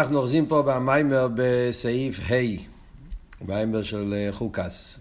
[0.00, 2.34] אנחנו אוחזים פה במיימר בסעיף ה',
[3.44, 4.98] מיימר של אה, חוקס.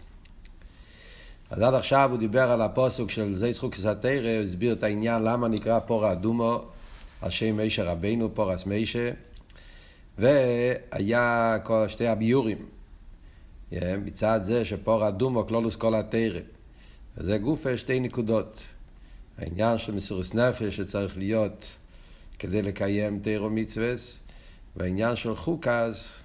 [1.49, 5.23] אז עד עכשיו הוא דיבר על הפוסוק של זה חוקס התרא, הוא הסביר את העניין
[5.23, 6.61] למה נקרא פורה אדומו,
[7.21, 9.11] על שם מישה רבינו, פורס מישה,
[10.17, 11.57] והיה
[11.87, 12.65] שתי הביורים.
[13.81, 16.39] מצד זה שפורה אדומו כלולוס כל התרא.
[17.17, 18.63] וזה גופה שתי נקודות.
[19.37, 21.69] העניין של מסירוס נפש שצריך להיות
[22.39, 23.93] כדי לקיים תירו מצווה,
[24.79, 26.23] והעניין של חוקס,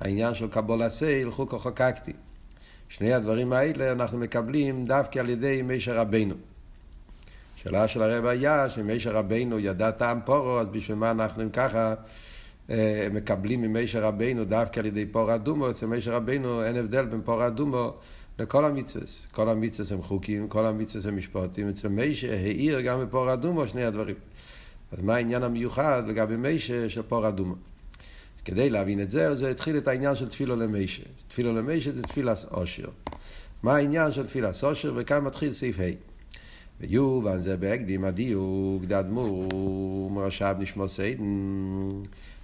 [0.00, 2.12] העניין של קבול הסייל, חוקו חוקקתי.
[2.88, 6.34] שני הדברים האלה אנחנו מקבלים דווקא על ידי מישר רבנו.
[7.56, 11.94] השאלה של הרב היה שמישר רבנו ידע טעם פורו, אז בשביל מה אנחנו אם ככה
[12.70, 17.20] אה, מקבלים ממישר רבנו דווקא על ידי פור אדומו, אצל מישר רבנו אין הבדל בין
[17.24, 17.94] פור אדומו
[18.38, 19.06] לכל המצווה.
[19.32, 21.68] כל המצווה הם חוקים, כל המצווה הם משפטים.
[21.68, 24.16] אצל מישר העיר גם בפור אדומו שני הדברים.
[24.92, 27.54] אז מה העניין המיוחד לגבי מישר של פור אדומו?
[28.44, 31.02] כדי להבין את זה, זה התחיל את העניין של תפילו למישה.
[31.28, 32.88] תפילו למישה זה תפילס אושר.
[33.62, 34.92] מה העניין של תפילס אושר?
[34.96, 36.14] וכאן מתחיל סעיף ה'.
[36.80, 39.48] ויובן זה בהקדים הדיוק, דדמו,
[40.10, 41.24] מרשב נשמו סיידן,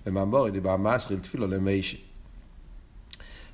[0.07, 1.97] ומאמורי דיבר מסחיל תפילו למישה.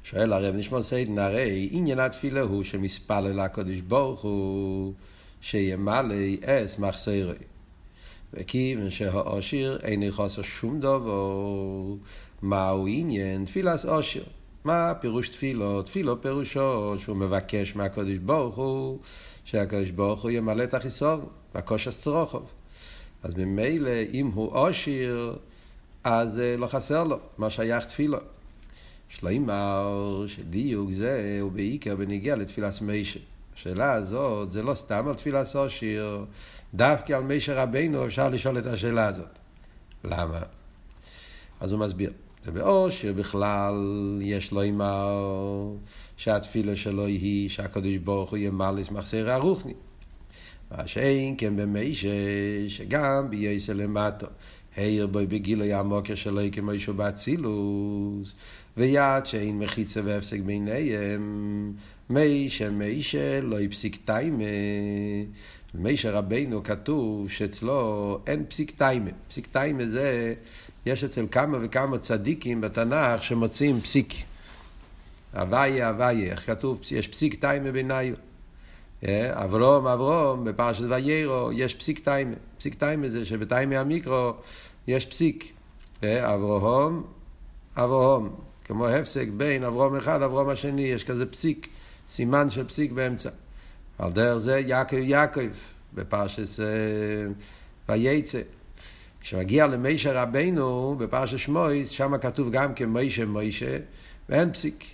[0.04, 4.92] שואל הרב נשמו סיידן, הרי עניין התפילה הוא שמספלל לקודש ברוך הוא
[5.40, 7.34] שימלא אס מחסרי.
[8.34, 11.94] וכיוון שהאושיר אין חוסר שום דבר,
[12.42, 14.22] מהו עניין תפילס אושר?
[14.64, 15.82] מה פירוש תפילו?
[15.82, 18.98] תפילו פירושו שהוא מבקש מהקדוש ברוך הוא
[19.44, 21.20] שהקדוש ברוך הוא ימלא את החיסור,
[21.54, 22.46] והקושס צרוכוב.
[23.22, 25.36] אז ממילא אם הוא אושיר,
[26.04, 28.18] אז לא חסר לו מה שייך תפילו.
[29.08, 33.20] שלוימר שדיוק זה הוא בעיקר בניגיע לתפילס מישה.
[33.54, 36.24] השאלה הזאת זה לא סתם על תפילס אושיר,
[36.74, 39.38] דווקא על מישה רבינו אפשר לשאול את השאלה הזאת.
[40.04, 40.40] למה?
[41.60, 42.12] אז הוא מסביר.
[42.46, 43.74] ובאושר בכלל
[44.22, 45.72] יש לו אמר
[46.16, 49.74] שהתפילה שלו היא שהקדוש ברוך הוא ימלא את מחסר הרוחני.
[50.70, 52.08] מה שאין כן במישה
[52.68, 54.26] שגם בייסר למטו.
[54.76, 58.32] העיר בו בגילוי המוקר שלו כמו שהוא באצילוס,
[58.76, 61.72] ויד שאין מחיצה והפסק ביניהם,
[62.10, 64.44] מישה מישה לא יפסיק טיימה.
[65.74, 69.10] מישה רבינו כתוב שאצלו אין פסיק טיימה.
[69.28, 70.34] פסיק טיימה זה
[70.86, 74.14] יש אצל כמה וכמה צדיקים בתנ"ך שמוצאים פסיק.
[75.34, 76.80] הוויה, הוויה, איך כתוב?
[76.90, 78.14] יש פסיק טיימה ביניו.
[79.04, 82.34] אה, אברום, אברום, בפרשת ויירו, יש פסיק טיימה.
[82.58, 84.32] פסיק טיימה זה שבטיימה המיקרו
[84.86, 85.52] יש פסיק.
[86.04, 87.04] אה, אברום,
[87.76, 91.68] אברום, כמו הפסק בין אברום אחד לאברום השני, יש כזה פסיק,
[92.08, 93.30] סימן של פסיק באמצע.
[93.98, 95.50] על דרך זה יעקב יעקב,
[95.94, 96.66] בפרשת אה,
[97.88, 98.40] וייצא.
[99.26, 103.76] כשמגיע למישה רבנו בפרשת שמויס, שם כתוב גם כמישה מישה,
[104.28, 104.84] ואין פסיק.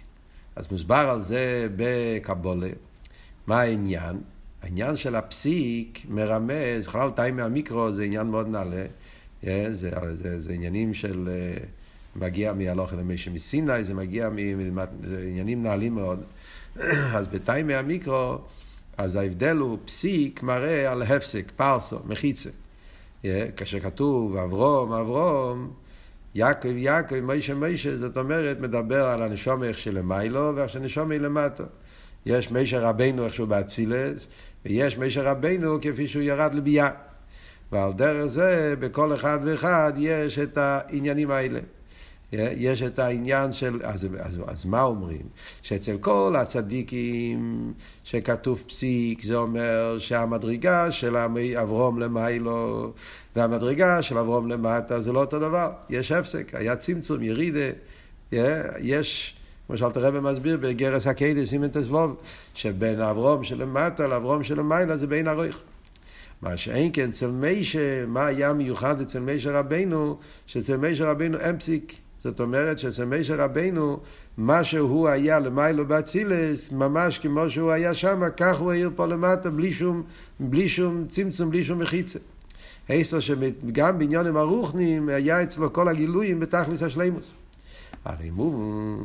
[0.57, 2.69] אז מוסבר על זה בקבולה.
[3.47, 4.21] מה העניין?
[4.63, 8.87] העניין של הפסיק מרמז, בכלל תאי מהמיקרו זה עניין מאוד נעלה,
[9.43, 11.29] זה, זה, זה, זה עניינים של,
[12.17, 16.23] מגיע מהלוך למישה מסיני, זה מגיע, מ, זה עניינים נעלים מאוד.
[17.17, 18.39] אז בתאי מהמיקרו,
[18.97, 22.51] אז ההבדל הוא פסיק מראה על הפסק, פרסו, מחיצה.
[23.57, 25.71] כאשר כתוב אברום, אברום,
[26.35, 31.65] יעקב, יעקב, מישה, מישה, זאת אומרת, מדבר על הנשום איך שלמיילו ואיך שנשום למטה.
[32.27, 34.29] יש מישה רבנו איך שהוא באצילס,
[34.65, 36.91] ויש מישה רבנו כפי שהוא ירד לביאה.
[37.73, 41.61] ועל דרך זה, בכל אחד ואחד יש את העניינים האלה.
[42.33, 45.23] יש את העניין של, אז, אז, אז מה אומרים?
[45.63, 47.73] שאצל כל הצדיקים
[48.05, 51.17] שכתוב פסיק, זה אומר שהמדרגה של
[51.63, 52.93] אברום למיילו
[53.37, 57.71] והמדרגה של אברום למטה זה לא אותו דבר, יש הפסק, היה צמצום, ירידה,
[58.81, 62.17] יש, כמו שאלת הרב מסביר בגרס הקיידס, סימן תסבוב,
[62.55, 65.59] שבין אברום שלמטה לאברום שלמיילו זה בין הרויך.
[66.43, 71.59] מה שאין כן אצל מישה, מה היה מיוחד אצל מישה רבנו, שאצל מישה רבנו אין
[71.59, 71.99] פסיק.
[72.25, 74.01] זאת אומרת שאצל מישר רבנו,
[74.37, 79.51] מה שהוא היה למיילו באצילס, ממש כמו שהוא היה שם, כך הוא העיר פה למטה,
[79.51, 80.03] בלי שום,
[80.41, 82.19] בלי שום צמצום, בלי שום מחיצה.
[82.89, 87.31] עשר שגם בעניונים הרוחניים היה אצלו כל הגילויים בתכלס השלימוס.
[88.05, 89.03] הרי מובן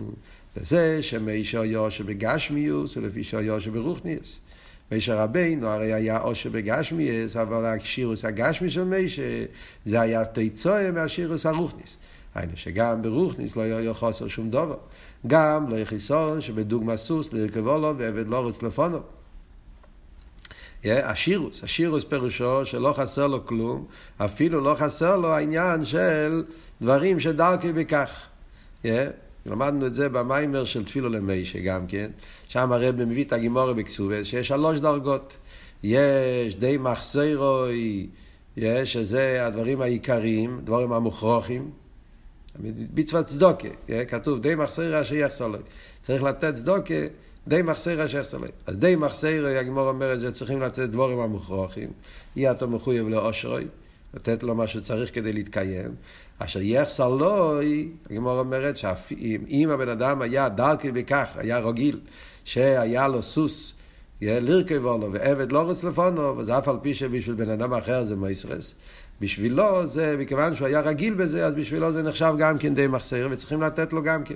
[0.57, 4.39] בזה שמישר יושר בגשמיוס ולפי שיושר ברוחניוס.
[4.91, 9.21] מישר רבינו הרי היה אושר בגשמיוס, אבל השירוס הגשמי של מישר
[9.86, 11.97] זה היה תיצואה מהשירוס הרוחניס.
[12.38, 14.78] היינו שגם ברוכניס לא יהיה חוסר שום דבר.
[15.28, 19.00] גם לא יהיה חיסון שבדוגמה סוס לרכבו לו ועבד לא רוץ לפונו.
[20.86, 23.86] השירוס, השירוס פירושו שלא חסר לו כלום,
[24.18, 26.44] אפילו לא חסר לו העניין של
[26.81, 28.10] דברים שדרכי בכך.
[29.45, 32.12] למדנו את זה במיימר של תפילו למיישה גם כן,
[32.48, 35.34] שם הרב מביא את הגימורי בקסובס, שיש שלוש דרגות.
[35.84, 38.07] יש די מחסרוי,
[38.57, 41.72] יש, שזה הדברים העיקריים, דברים המוכרוחים.
[42.94, 43.68] מצוות צדוקה,
[44.07, 45.59] כתוב די מחסרוי אשר יחסר לו.
[46.01, 46.94] צריך לתת צדוקה,
[47.48, 48.48] די מחסרוי אשר יחסר לו.
[48.68, 51.89] אז די מחסרוי, הגמור אומרת שצריכים לתת דברים המוכרוחים.
[52.36, 53.68] יהיה אותו מחויב לאושרוי.
[54.13, 55.95] לתת לו מה שצריך כדי להתקיים.
[56.39, 57.59] אשר יחסר לו,
[58.09, 62.00] הגמור אומרת שאם הבן אדם היה דרכי בכך, היה רגיל,
[62.45, 63.74] שהיה לו סוס,
[64.21, 68.15] לרכב לו ועבד לא רץ לפונו, וזה אף על פי שבשביל בן אדם אחר זה
[68.15, 68.75] מייסרס.
[69.21, 73.27] בשבילו זה, מכיוון שהוא היה רגיל בזה, אז בשבילו זה נחשב גם כן די מחסר,
[73.31, 74.35] וצריכים לתת לו גם כן.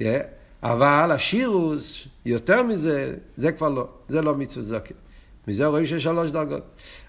[0.00, 0.04] Yeah.
[0.62, 4.94] אבל השירוס, יותר מזה, זה כבר לא, זה לא מצווה זקן.
[5.48, 6.62] מזה רואים שיש שלוש דרגות.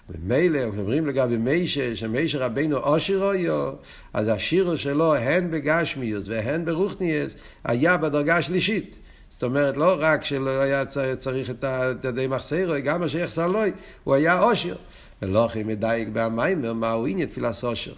[0.08, 3.70] ומילא, אומרים לגבי מישה, שמישה רבינו עושר היו,
[4.12, 8.98] אז השירו שלו, הן בגשמיוס והן ברוכניאס, היה בדרגה השלישית.
[9.30, 10.84] זאת אומרת, לא רק שלא היה
[11.18, 13.60] צריך את הדי מחסרו, גם מה שיחסר לו,
[14.04, 14.76] הוא היה עושר.
[15.22, 17.92] ולא הכי מדייק במיימר, מה הוא עניין תפילת עושר.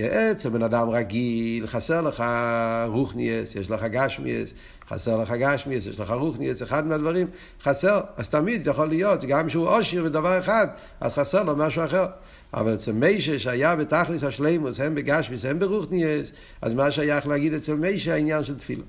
[0.00, 2.24] אצל בן אדם רגיל, חסר לך
[2.86, 4.52] רוכניאס, יש לך גשמיאס,
[4.88, 7.26] חסר לך גשמיאס, יש לך רוכניאס, אחד מהדברים
[7.62, 8.00] חסר.
[8.16, 10.66] אז תמיד יכול להיות, גם שהוא עושר בדבר אחד,
[11.00, 12.06] אז חסר לו משהו אחר.
[12.54, 16.32] אבל אצל מיישה שהיה בתכלס השלימוס, הם בגשמיאס, הם ברוכניאס,
[16.62, 18.82] אז מה שייך להגיד אצל מיישה העניין של תפילה.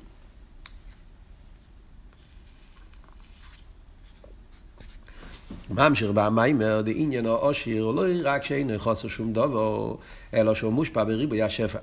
[5.69, 9.95] ממשיך במיימר, דעניין העושר, לא רק שאינו חוסר שום דבר,
[10.33, 11.79] אלא שהוא מושפע בריבוי השפע.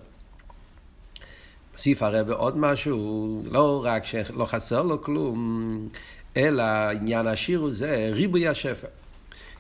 [1.73, 5.89] מוסיף הרב עוד משהו, לא רק שלא חסר לו כלום,
[6.37, 8.87] אלא עניין השיר הוא זה ריבוי השפע.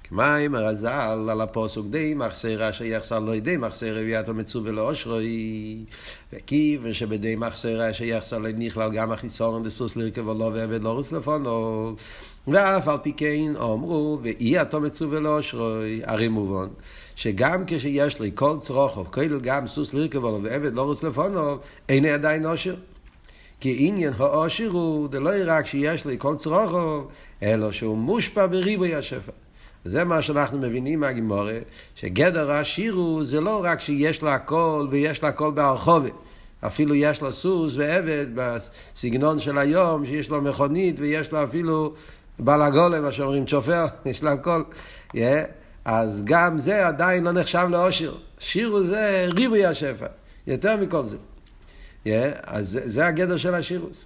[0.09, 5.85] כמים הרז"ל על הפוסוק די מחסרה שיחסר לא די מחסרה ויאתו מצווה לאושרוי
[6.33, 11.95] וכיוון שבדי מחסרה שיחסר לא נכלל גם החיסורן דסוס לרכב ולא ועבד לא רוץ לפונו.
[12.49, 16.69] ואף על פי כן אמרו ואי אתו מצווה לאושרוי הרי מובן
[17.17, 21.59] שגם כשיש לי כל צרוכוב כאילו גם סוס לרכב ולא ועבד לא רוץ לפונו
[21.89, 22.75] אין עדיין אושר.
[23.61, 27.09] כי עניין האושר הוא דלא רק שיש לי כל צרוכוב
[27.43, 29.33] אלא שהוא מושפע בריבוי השפע
[29.85, 31.59] זה מה שאנחנו מבינים מהגימורה,
[31.95, 36.13] שגדר השיר הוא זה לא רק שיש לו הכל ויש לו הכל ברחובת.
[36.67, 41.95] אפילו יש לו סוס ועבד בסגנון של היום, שיש לו מכונית ויש לו אפילו
[42.39, 44.63] בלגולה, מה שאומרים צ'ופר, יש לו הכל.
[45.09, 45.17] Yeah.
[45.85, 48.15] אז גם זה עדיין לא נחשב לאושר.
[48.39, 50.07] שיר הוא זה ריבוי השפע,
[50.47, 51.17] יותר מכל זה.
[52.05, 52.09] Yeah.
[52.43, 54.05] אז זה, זה הגדר של השירוס.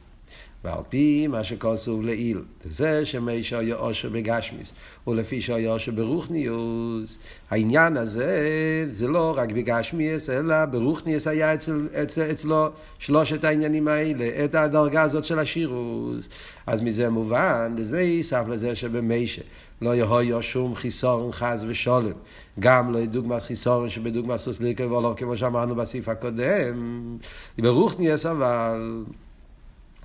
[0.64, 4.72] ועל פי מה שכוסוב לעיל, זה שמי שהיה אושר בגשמיס,
[5.06, 7.19] ולפי שהיה אושר ברוכניוס,
[7.50, 12.69] העניין הזה זה לא רק בגשמיס, אלא ברוכניוס היה אצל, אצל, אצלו
[12.99, 16.28] שלושת העניינים האלה, את הדרגה הזאת של השירוס.
[16.66, 19.43] אז מזה מובן, וזה יסף לזה שבמישה
[19.82, 22.12] לא יהיה שום חיסורן חס ושולם.
[22.61, 27.19] גם לא דוגמת חיסורן שבדוגמת סוס ליקר ולא כמו שאמרנו בסעיף הקודם.
[27.58, 29.04] ברוכניוס אבל...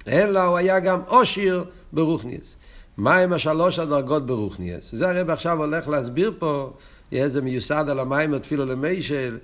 [0.07, 2.55] אלא הוא היה גם עושיר ברוכניאס.
[2.97, 4.89] מהם השלוש הדרגות ברוכניאס?
[4.91, 6.73] זה הרב עכשיו הולך להסביר פה,
[7.27, 9.37] זה מיוסד על המים התפילו למיישל,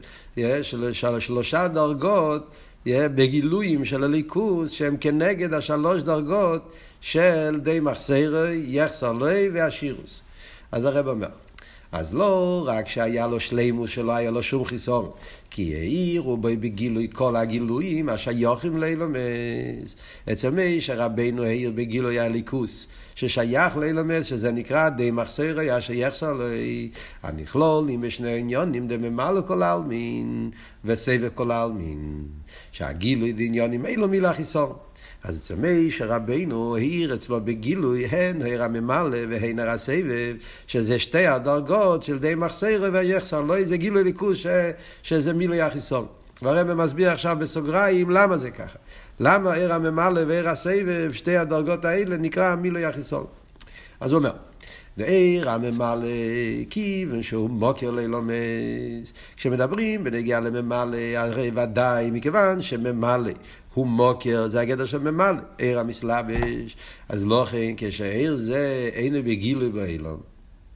[0.92, 2.52] של שלושה דרגות
[2.86, 10.22] בגילויים של הליכוז שהם כנגד השלוש דרגות של די מחסרי, יחסר לוי והשירוס.
[10.72, 11.28] אז הרב אומר,
[11.92, 15.10] אז לא רק שהיה לו שלימוס שלא היה לו שום חיסון,
[15.50, 19.96] כי העירו בו בגילוי כל הגילויים השייכים לאילומס.
[20.32, 22.88] אצל מי שרבנו העיר בגילוי הליכוס,
[23.20, 26.90] ששייך לאילומס, שזה נקרא די מחסרי אשר יחסר לי,
[27.24, 30.52] הנכלולים בשני עניונים דממה לכל העלמין
[30.86, 32.24] וסבב כל העלמין.
[32.72, 34.74] שהגילוי דעניונים אילו מילה חיסון.
[35.24, 40.36] אז מי שרבנו העיר אצלו בגילוי הן העיר הממלא והן הר הסבב,
[40.68, 44.46] שזה שתי הדרגות של די מחסרה ויחסר, לא איזה גילוי ליכוס
[45.04, 46.06] שזה מילוי החיסון.
[46.42, 48.78] והרבא מסביר עכשיו בסוגריים למה זה ככה.
[49.20, 53.26] למה עיר הממלא ועיר הסבב, שתי הדרגות האלה, נקרא מילוי החיסון.
[54.00, 54.32] אז הוא אומר,
[54.98, 56.08] דעיר הממלא
[56.70, 59.14] כיוון שהוא מוקר לילומס.
[59.38, 63.32] כשמדברים בנגיעה לממלא, הרי ודאי מכיוון שממלא
[63.74, 66.78] הוא מוקר, זה הגדר של ממלא, עיר המסלבש.
[67.10, 70.20] אז לא כן, כשהעיר זה אינו בגילוי באילום.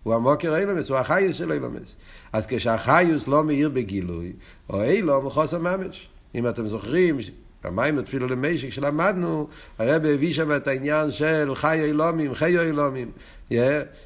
[0.03, 1.95] הוא המוקר אילומס, הוא החיוס של אילומס.
[2.33, 4.33] אז כשהחיוס לא מאיר בגילוי,
[4.69, 6.07] או אילום הוא חוסר ממש.
[6.35, 7.17] אם אתם זוכרים,
[7.65, 9.48] במים התפילו למשק שלמדנו,
[9.79, 13.12] הרב הביא שם את העניין של חי אילומים, חי אילומים,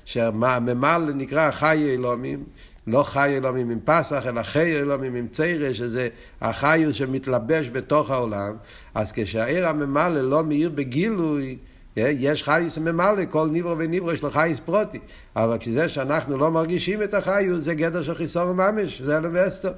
[0.05, 2.43] שהממל נקרא חי אילומים,
[2.87, 6.09] לא חי אילומים עם פסח, אלא חי אילומים עם ציירה, שזה
[6.41, 8.55] החיוס שמתלבש בתוך העולם.
[8.95, 11.57] אז כשהעיר הממלא לא מאיר בגילוי,
[11.97, 14.99] יש חייס ממלא, כל ניברו וניברו יש לו חייס פרוטי.
[15.35, 19.69] אבל כשזה שאנחנו לא מרגישים את החיוס, זה גדר של חיסור ממש, זה אלמסטו.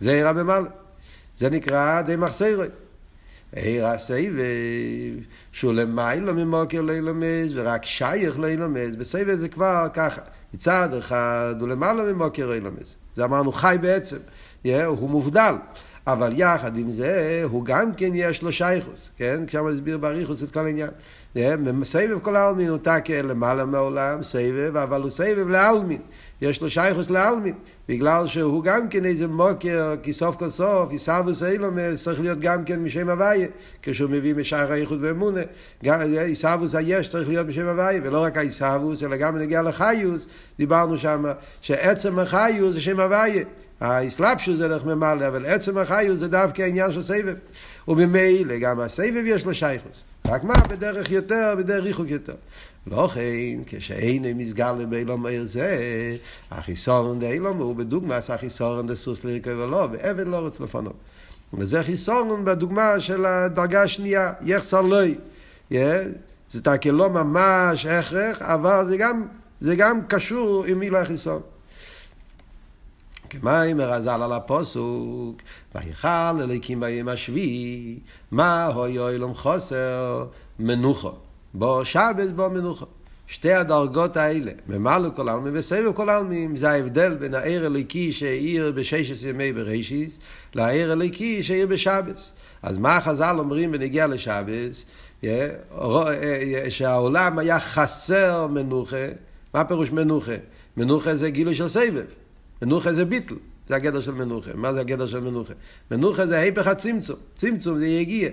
[0.00, 0.68] זה עיר הממלא.
[1.36, 2.66] זה נקרא די מחסרי.
[3.56, 4.34] עיר הסבב,
[5.52, 10.20] שהוא למיילו ממוקר לילומס, ורק שייך לילומס, בסבב זה כבר ככה.
[10.54, 12.96] מצד אחד הוא למעלה ממוקר לילומס.
[13.16, 14.16] זה אמרנו חי בעצם,
[14.64, 15.54] הוא מובדל.
[16.06, 19.46] אבל יחד עם זה, הוא גם כן יש לו שייכוס, כן?
[19.46, 20.90] כשם הסביר באריכוס את כל העניין.
[21.82, 25.98] סבב כל העלמין הוא תקה למעלה מעולם, סבב, אבל הוא סבב לעלמין.
[26.42, 27.54] יש לו שייכוס לעלמין,
[27.88, 32.64] בגלל שהוא גם כן איזה מוקר, כי סוף כל סוף, עיסאוווס אילומס צריך להיות גם
[32.64, 33.48] כן משם הוויה,
[33.82, 35.40] כשהוא מביא משער האיחוד ואמונה.
[36.20, 40.26] עיסאוווס היש צריך להיות משם הוויה, ולא רק העיסאוווס, אלא גם נגיע לחיוס,
[40.58, 41.24] דיברנו שם,
[41.60, 43.44] שעצם החיוס זה שם הוויה.
[43.80, 47.34] האסלאפשוס זה דרך ממלא, אבל עצם החיוס זה דווקא העניין של סבב.
[47.88, 50.09] וממילא גם הסבב יש לו שייכוס.
[50.26, 50.54] רק מה?
[50.68, 52.34] בדרך יותר, בדרך ריחוק יותר.
[52.86, 55.78] לא כן, כשאין מסגר לבילום עיר זה,
[56.50, 60.94] החיסורן דאילום הוא בדוגמא החיסורן דסוס לרכב ולא, ועבד לא רוצה לפנות.
[61.54, 65.14] וזה חיסורן בדוגמה של הדרגה השנייה, יחסר לוי.
[66.50, 69.26] זה תקל לא ממש הכרח, אבל זה גם,
[69.60, 71.40] זה גם קשור עם מילה חיסורן.
[73.30, 75.36] כמים מרזל על הפוסוק,
[75.74, 77.98] ויכל אליקים ביום השביעי,
[78.30, 80.24] מה הוי אילום חוסר?
[80.58, 81.12] מנוחו.
[81.54, 82.86] בו שבת בו מנוחו.
[83.26, 88.72] שתי הדרגות האלה, ממלא כל העלמים וסבב כל העלמים, זה ההבדל בין העיר אליקי שהעיר
[88.76, 90.18] בששת ימי בראשיס,
[90.54, 92.32] לעיר אליקי שהעיר בשבס.
[92.62, 94.84] אז מה החז"ל אומרים בנגיע לשבס?
[96.68, 99.06] שהעולם היה חסר מנוחה,
[99.54, 100.36] מה פירוש מנוחה?
[100.76, 102.04] מנוחה זה גילוי של סבב.
[102.62, 103.34] מנוחה זה ביטל,
[103.68, 104.50] זה הגדר של מנוחה.
[104.54, 105.52] מה זה הגדר של מנוחה?
[105.90, 108.28] מנוחה זה היפך הצמצום, צמצום זה יגיע.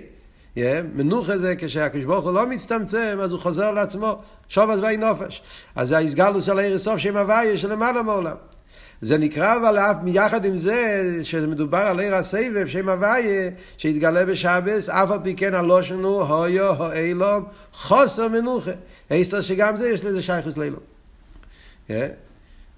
[0.56, 0.60] Yeah,
[0.94, 4.18] מנוחה זה כשהקדוש ברוך הוא לא מצטמצם, אז הוא חוזר לעצמו,
[4.48, 5.42] שוב עזבי נופש.
[5.76, 8.36] אז זה ההסגלוס של העיר סוף שם הוויה שלמעלה מעולם.
[9.00, 14.88] זה נקרא אבל אף מיחד עם זה, שמדובר על עיר הסבב, שם הוויה, שהתגלה בשבס,
[14.88, 18.70] אף על פי כן הלושנו, הויו, הוילום, חוסר מנוחה.
[19.10, 20.80] איסטר שגם זה יש לזה שייכוס לאילום.
[21.88, 21.92] Yeah.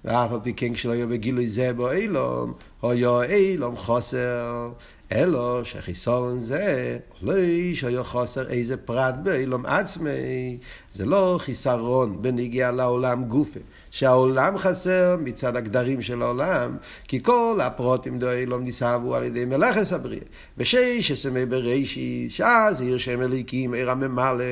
[0.05, 2.53] ואף על פי כן כשלא יהיה בגילוי זה בו אילום,
[2.83, 4.69] או יהיה אילום חוסר,
[5.11, 7.33] אלו שחיסורן זה, לא
[7.73, 10.57] שיהיה חוסר איזה פרט באילום עצמי,
[10.91, 13.59] זה לא חיסרון בנגיע לעולם גופה.
[13.91, 16.77] שהעולם חסר מצד הגדרים של העולם,
[17.07, 20.23] כי כל הפרוטים דו אילום ניסבו על ידי מלאכס הבריאה.
[20.57, 24.43] בשש עשמי בראשיס, שאז עיר שם אליקים, עיר הממלא,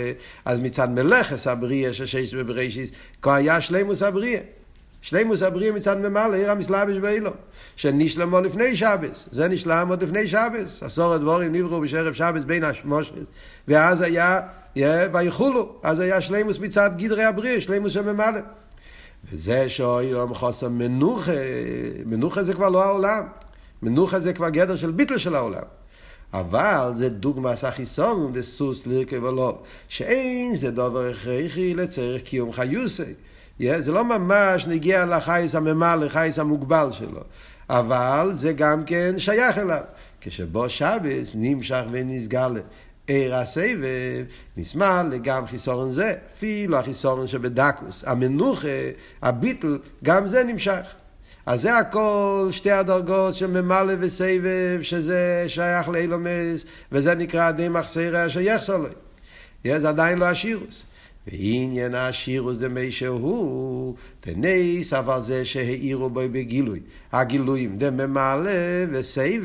[0.46, 2.92] אז מצד מלאכס הבריאה של שש עשמי בראשיס,
[3.22, 4.42] כבר היה שלימוס הבריאה.
[5.02, 7.32] שלימוס הבריאה מצד ממלא, עיר המסלבש באילו,
[7.76, 12.64] שנשלם עוד לפני שבס, זה נשלם עוד לפני שבס, עשור הדבורים נבראו בשערב שבס בין
[12.64, 13.14] השמושת,
[13.68, 14.40] ואז היה,
[15.14, 18.40] ויחולו, אז היה שלימוס מצד גדרי הבריאה, שלימוס של ממלא.
[19.32, 21.32] וזה שאוילום חוסר מנוחה,
[22.06, 23.28] מנוחה זה כבר לא העולם,
[23.82, 25.64] מנוחה זה כבר גדר של ביטל של העולם.
[26.34, 33.14] אבל זה דוגמא סחיסון דסוס לרכב ולא, שאין זה דבר הכרחי לצריך קיום חיוסי.
[33.78, 37.22] זה לא ממש נגיע לחייס הממלא, לחייס המוגבל שלו,
[37.70, 39.82] אבל זה גם כן שייך אליו.
[40.22, 42.50] כשבו שבס נמשך ונסגר
[43.08, 44.26] עיר הסבב,
[44.58, 48.68] נשמע לגם חיסורן זה, אפילו החיסורן שבדקוס, המנוחה,
[49.22, 50.82] הביטל, גם זה נמשך.
[51.46, 58.28] אז זה הכל שתי הדרגות של ממלא וסבב, שזה שייך לאילומס, וזה נקרא די מחסרה
[58.28, 58.90] אשר יחסר לו.
[59.78, 60.84] זה עדיין לא השירוס.
[61.32, 66.80] ועניין השירוס דמי שהוא, תניס אבל זה שהאירו בו בגילוי.
[67.12, 68.52] הגילויים דממלא
[68.92, 69.42] וסבב,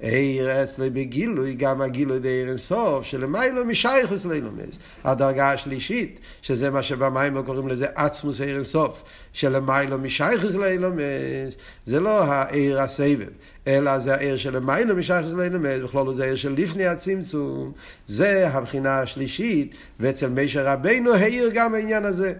[0.00, 4.78] עיר אצלי בגילוי, גם הגילוי דעיר אינסוף, שלמיילו משייכוס לאילומס.
[5.04, 11.56] הדרגה השלישית, שזה מה שבמים קוראים לזה עצמוס עיר אינסוף, שלמיילו משייכוס לאילומס,
[11.86, 13.28] זה לא העיר הסבב,
[13.66, 17.72] אלא זה העיר שלמיילו משייכוס לאילומס, בכלול זה העיר של לפני הצמצום,
[18.08, 22.32] זה הבחינה השלישית, ואצל מישר רבינו העיר גם העניין הזה.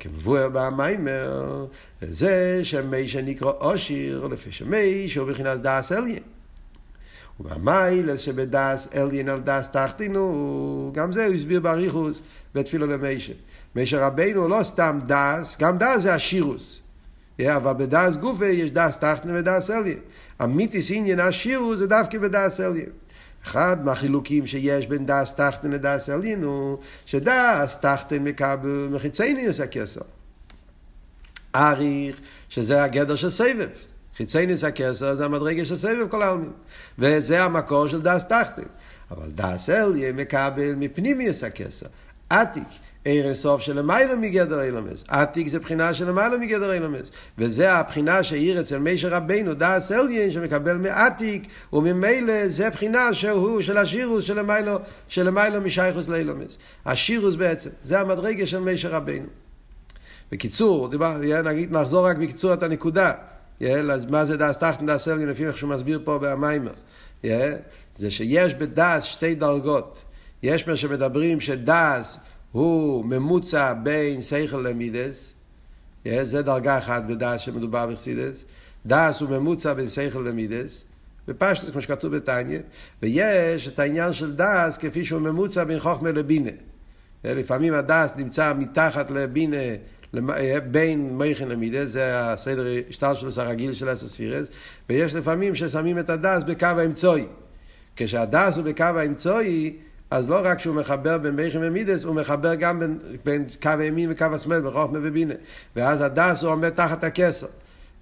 [0.00, 1.66] כמבואר במיימר,
[2.10, 6.22] זה שמי שנקרא אושיר, לפי שמי שהוא בחינת דאס אליין.
[7.40, 12.20] ובמייל שבדאס אליין על דאס תחתינו, גם זה הוא הסביר באריכוס
[12.54, 13.32] בתפילו למישה.
[13.76, 16.82] מישה רבינו לא סתם דאס, גם דאס זה השירוס.
[17.44, 19.98] אבל בדס גופה יש דס תחתן ודס עליין.
[20.38, 22.90] המיתיס עניין השירו זה דווקא בדס עליין.
[23.44, 30.00] אחד מהחילוקים שיש בין דס תחתן לדס עליין הוא שדס תחתן מקבל מחיצייניוס הכסר.
[31.54, 32.16] אריך,
[32.48, 33.68] שזה הגדר של סבב.
[34.16, 36.52] חיצייניוס הכסר זה המדרגה של סבב כל העלמין.
[36.98, 38.62] וזה המקור של דס תחתן.
[39.10, 41.86] אבל דס עליין מקבל מפנימיוס הכסר.
[42.30, 42.85] עתיק.
[43.06, 45.04] עיר הסוף של למעלה מגדר אילומס.
[45.08, 47.10] עתיק זה בחינה של למעלה מגדר אילומס.
[47.38, 53.78] וזה הבחינה שהעיר אצל מישר רבינו, דאס אליין, שמקבל מעתיק, וממילא זה בחינה שהוא של
[53.78, 56.58] השירוס של למיילו, של למיילו משייכוס לאילומס.
[56.86, 59.26] השירוס בעצם, זה המדרגה של מישר רבינו.
[60.32, 63.12] בקיצור, דיבר, נגיד, נחזור רק בקיצור את הנקודה.
[64.08, 66.72] מה זה דאס תחתן דאס אליין, לפי איך שהוא מסביר פה במיימר.
[67.94, 70.02] זה שיש בדאס שתי דרגות.
[70.42, 72.18] יש מה שמדברים שדאס
[72.52, 75.32] הוא ממוצע בין שכל למידס,
[76.22, 78.44] זה דרגה אחת בדעת שמדובר בחסידס,
[78.86, 80.84] דעת הוא ממוצע בין שכל למידס,
[81.28, 82.58] בפשטוס כמו שכתוב בתניא,
[83.02, 86.50] ויש את העניין של דעת כפי שהוא ממוצע בין חוכמה לבינה.
[87.24, 89.56] לפעמים הדעת נמצא מתחת לבינה,
[90.70, 94.48] בין מייכן למידס, זה הסדר השטר שלו, הרגיל של הספירס,
[94.88, 97.26] ויש לפעמים ששמים את הדעת בקו האמצעי.
[97.96, 99.76] כשהדעת הוא בקו האמצעי,
[100.10, 104.12] אז לא רק שהוא מחבר בין מייכים ומידס, הוא מחבר גם בין, בין קו הימין
[104.12, 105.34] וקו השמאל, בחוכמה ובינה.
[105.76, 107.46] ואז הדס הוא עומד תחת הכסר.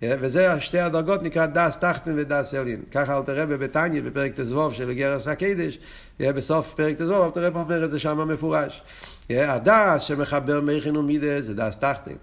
[0.03, 2.83] וזה שתי הדרגות נקרא דס תחתן ודס עליין.
[2.93, 5.79] ככה אל תראה בביתניה, בפרק תזבוב של גרס הקדש,
[6.21, 8.83] בסוף פרק תזבוב, אל תראה אומר את זה שם מפורש.
[9.31, 12.15] הדס שמחבר מייכין ומידס זה דס תחתן.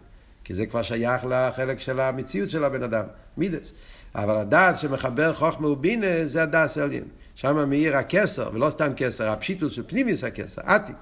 [0.44, 3.04] כי זה כבר שייך לחלק של המציאות של הבן אדם,
[3.38, 3.74] מידס.
[4.16, 7.04] אבל הדס שמחבר חוכמה ובינה זה הדס עליין.
[7.36, 10.96] שם מאיר הכסר, ולא סתם כסר, הפשיטות של פנימיוס הכסר, עתיק.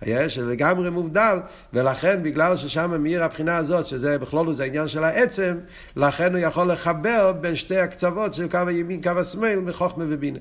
[0.00, 1.38] היה שלגמרי מובדל,
[1.72, 5.58] ולכן בגלל ששם מאיר הבחינה הזאת, שזה בכלול זה העניין של העצם,
[5.96, 10.38] לכן הוא יכול לחבר בין שתי הקצוות של קו הימין, קו השמאל, מחוכמה ובינה.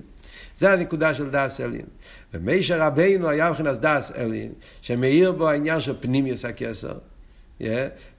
[0.58, 1.86] זה הנקודה של דאס אליין.
[2.34, 6.94] ומישר רבינו היה מבחינת דאס אליין, שמאיר בו העניין של פנימיוס הכסר.
[7.62, 7.66] Yeah,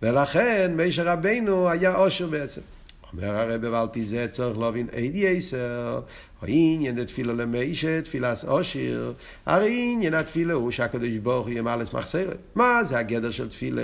[0.03, 2.61] ולכן מישר רבינו היה עושר בעצם.
[3.13, 6.01] אומר הרב ועל פי זה צורך להבין אידי עשר,
[6.45, 9.13] העניין דתפילה למיישה, תפילת אושיר,
[9.47, 12.37] הרי עניין התפילה הוא שהקדוש ברוך הוא ימלא מחסרת.
[12.55, 13.83] מה זה הגדר של תפילה?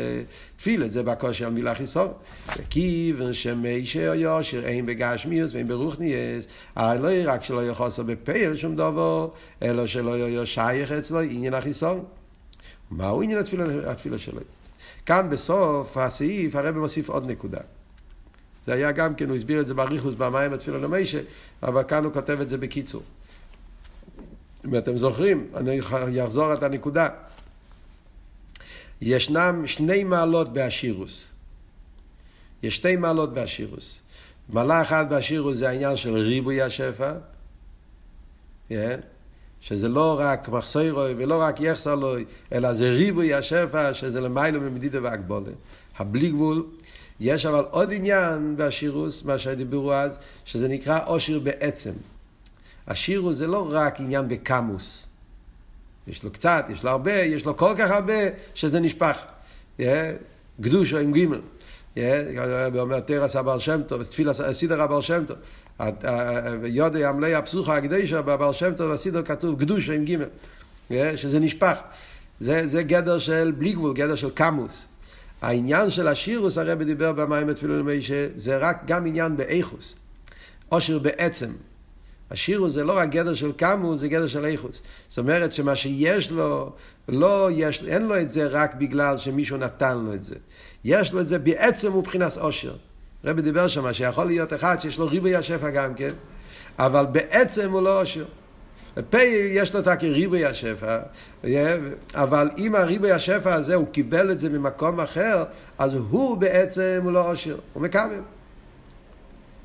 [0.56, 2.14] תפילה זה בקושי על מילה חיסור.
[2.56, 8.56] וכיוון שמיישה או יושיר אין בגשמיוס ואין ברוכניאס, הרי לא רק שלא יכול לעשות בפה
[8.56, 9.28] שום דבר,
[9.62, 12.04] אלא שלא יהיה שייך אצלו עניין החיסור.
[12.90, 14.40] מהו עניין התפילה, התפילה שלו?
[15.06, 17.60] כאן בסוף הסעיף הרב מוסיף עוד נקודה.
[18.70, 21.20] זה היה גם כן, הוא הסביר את זה באריכוס במים התפילה למיישה,
[21.62, 23.02] אבל כאן הוא כותב את זה בקיצור.
[24.64, 25.46] אם אתם זוכרים,
[25.94, 27.08] אני אחזור את הנקודה.
[29.00, 31.26] ישנם שני מעלות באשירוס.
[32.62, 33.98] יש שתי מעלות באשירוס.
[34.48, 37.12] מעלה אחת באשירוס זה העניין של ריבוי השפע,
[38.68, 38.74] yeah,
[39.60, 45.52] שזה לא רק מחסוירוי ולא רק יחסלוי, אלא זה ריבוי השפע, שזה למיילו ממדידה והגבולה.
[45.98, 46.66] הבלי גבול,
[47.20, 50.12] יש אבל עוד עניין בשירוס, מה שדיברו אז,
[50.44, 51.92] שזה נקרא עושר בעצם.
[52.86, 55.06] השירוס זה לא רק עניין בקמוס.
[56.08, 58.14] יש לו קצת, יש לו הרבה, יש לו כל כך הרבה,
[58.54, 59.16] שזה נשפך.
[60.60, 61.40] גדושו עם גימל.
[62.78, 65.36] אומר תרס הבעל שם טוב, תפילה סידר הבעל שם טוב.
[66.64, 70.28] יודע עמלי הפסוחה הקדשה בבעל שם טוב הסידר כתוב גדושו עם גימל.
[71.16, 71.76] שזה נשפך.
[72.40, 74.86] זה, זה גדר של בלי גבול, גדר של קמוס.
[75.40, 79.94] העניין של השירוס, הרבי דיבר במים התפילו למיישה, זה רק גם עניין באיכוס.
[80.68, 81.52] עושר בעצם.
[82.30, 84.80] השירוס זה לא רק גדר של כמוס, זה גדר של איכוס.
[85.08, 86.72] זאת אומרת שמה שיש לו,
[87.08, 90.34] לא יש, אין לו את זה רק בגלל שמישהו נתן לו את זה.
[90.84, 92.76] יש לו את זה בעצם מבחינת עושר.
[93.24, 96.12] הרבי דיבר שם שיכול להיות אחד שיש לו ריבוי השפע גם כן,
[96.78, 98.24] אבל בעצם הוא לא עושר.
[99.10, 100.98] פעיל יש לו את ריבוי השפע,
[102.14, 105.44] אבל אם הריבוי השפע הזה הוא קיבל את זה ממקום אחר,
[105.78, 108.20] אז הוא בעצם הוא לא עושר, הוא מקבל.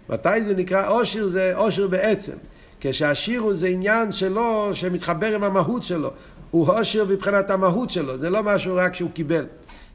[0.09, 1.27] מתי זה נקרא עושר?
[1.27, 2.33] זה עושר בעצם.
[2.79, 6.11] כשהשיר הוא זה עניין שלו, שמתחבר עם המהות שלו.
[6.51, 9.45] הוא עושר מבחינת המהות שלו, זה לא משהו רק שהוא קיבל.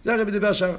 [0.04, 0.70] זה הרי מדבר שם.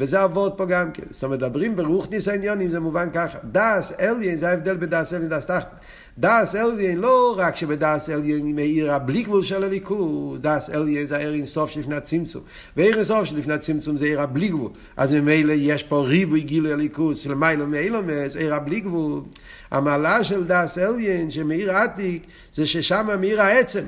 [0.00, 1.02] וזה עבוד פה גם כן.
[1.10, 3.38] זאת אומרת, מדברים ברוכניס העניונים, זה מובן ככה.
[3.44, 5.80] דאס אליין, זה ההבדל בדאס אליין דאס תחת.
[6.18, 11.34] דאס אליין, לא רק שבדאס אליין מאיר הבלי גבול של הליכוד, דאס אליין זה העיר
[11.34, 12.42] אינסוף שלפני הצמצום.
[12.76, 14.70] ועיר אינסוף שלפני הצמצום זה עיר הבלי גבול.
[14.96, 19.20] אז ממילא יש פה ריבוי גילוי הליכוד, של מיילו מאילומס, עיר הבלי גבול.
[19.70, 22.22] המעלה של דאס אליין, שמאיר עתיק,
[22.54, 23.84] זה ששם מאיר העצם.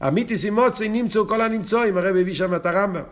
[0.00, 3.02] המיתיס אימוצי נמצאו כל הנמצואים, הרב הביא שם את הרמב"ם.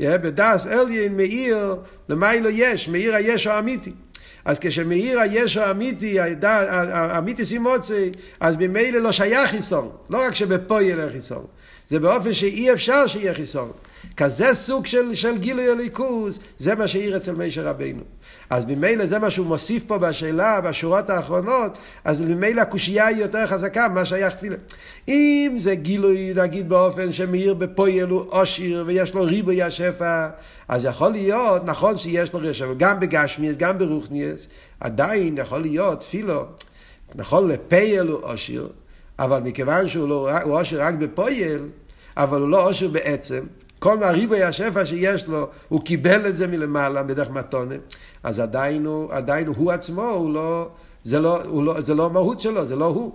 [0.00, 1.76] בדס אליין מאיר
[2.08, 3.92] למיילו יש, מאיר היש האמיתי.
[4.44, 9.90] אז כשמאיר היש האמיתי, האמיתי סימוצי, אז ממילא לא שייך חיסון.
[10.10, 11.46] לא רק שבפועל יהיה חיסון.
[11.88, 13.72] זה באופן שאי אפשר שיהיה חיסון.
[14.16, 18.02] כזה סוג של, של גילוי הליכוז, זה מה שהעיר אצל מישר רבינו.
[18.50, 23.46] אז ממילא זה מה שהוא מוסיף פה בשאלה, בשורות האחרונות, אז ממילא הקושייה היא יותר
[23.46, 24.56] חזקה, מה שייך תפילה.
[25.08, 30.28] אם זה גילוי, נגיד באופן שמאיר בפויל הוא עושיר ויש לו ריבוי השפע,
[30.68, 34.46] אז יכול להיות, נכון שיש לו רשע, אבל גם בגשמיאס, גם ברוכניאס,
[34.80, 36.44] עדיין יכול להיות תפילו,
[37.14, 38.68] נכון לפייל הוא עושיר,
[39.18, 40.28] אבל מכיוון שהוא לא,
[40.78, 41.68] רק בפויל,
[42.16, 43.40] אבל הוא לא עושר בעצם,
[43.84, 47.74] כל מהריבוי השפע שיש לו, הוא קיבל את זה מלמעלה בדרך מתונה,
[48.22, 50.68] אז עדיין הוא, עדיין הוא עצמו, הוא לא,
[51.04, 53.12] זה לא, הוא לא, זה לא המהות שלו, זה לא הוא.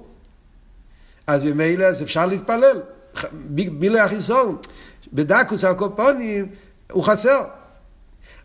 [1.27, 2.81] אז ממילא אז אפשר להתפלל,
[3.49, 4.57] מילה החיסון.
[5.13, 6.47] בדקוס הקופונים
[6.91, 7.43] הוא חסר.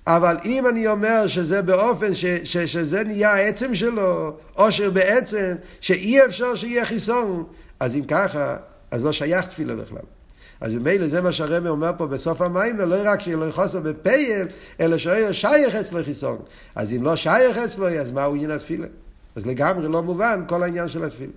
[0.06, 6.24] אבל אם אני אומר שזה באופן ש, ש, שזה נהיה העצם שלו, עושר בעצם, שאי
[6.24, 7.44] אפשר שיהיה חיסון,
[7.80, 8.56] אז אם ככה,
[8.90, 10.04] אז לא שייך תפילה בכלל.
[10.64, 14.48] אז ממילא זה מה שהרמי אומר פה בסוף המים, לא רק שיהיה לו חוסר בפייל,
[14.80, 16.38] אלא שיהיה שייך אצלו חיסון.
[16.74, 18.86] אז אם לא שייך אצלו, אז מהו עניין התפילה?
[19.36, 21.32] אז לגמרי לא מובן כל העניין של התפילה.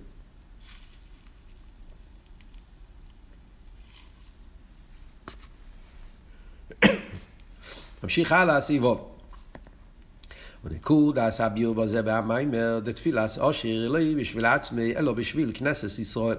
[8.02, 9.08] ממשיך הלאה, סיבוב.
[10.64, 16.36] ונקוד עשה ביור בזה בהמיימר, דתפילס אושיר אלוהי בשביל עצמי, אלא בשביל כנסת ישראל.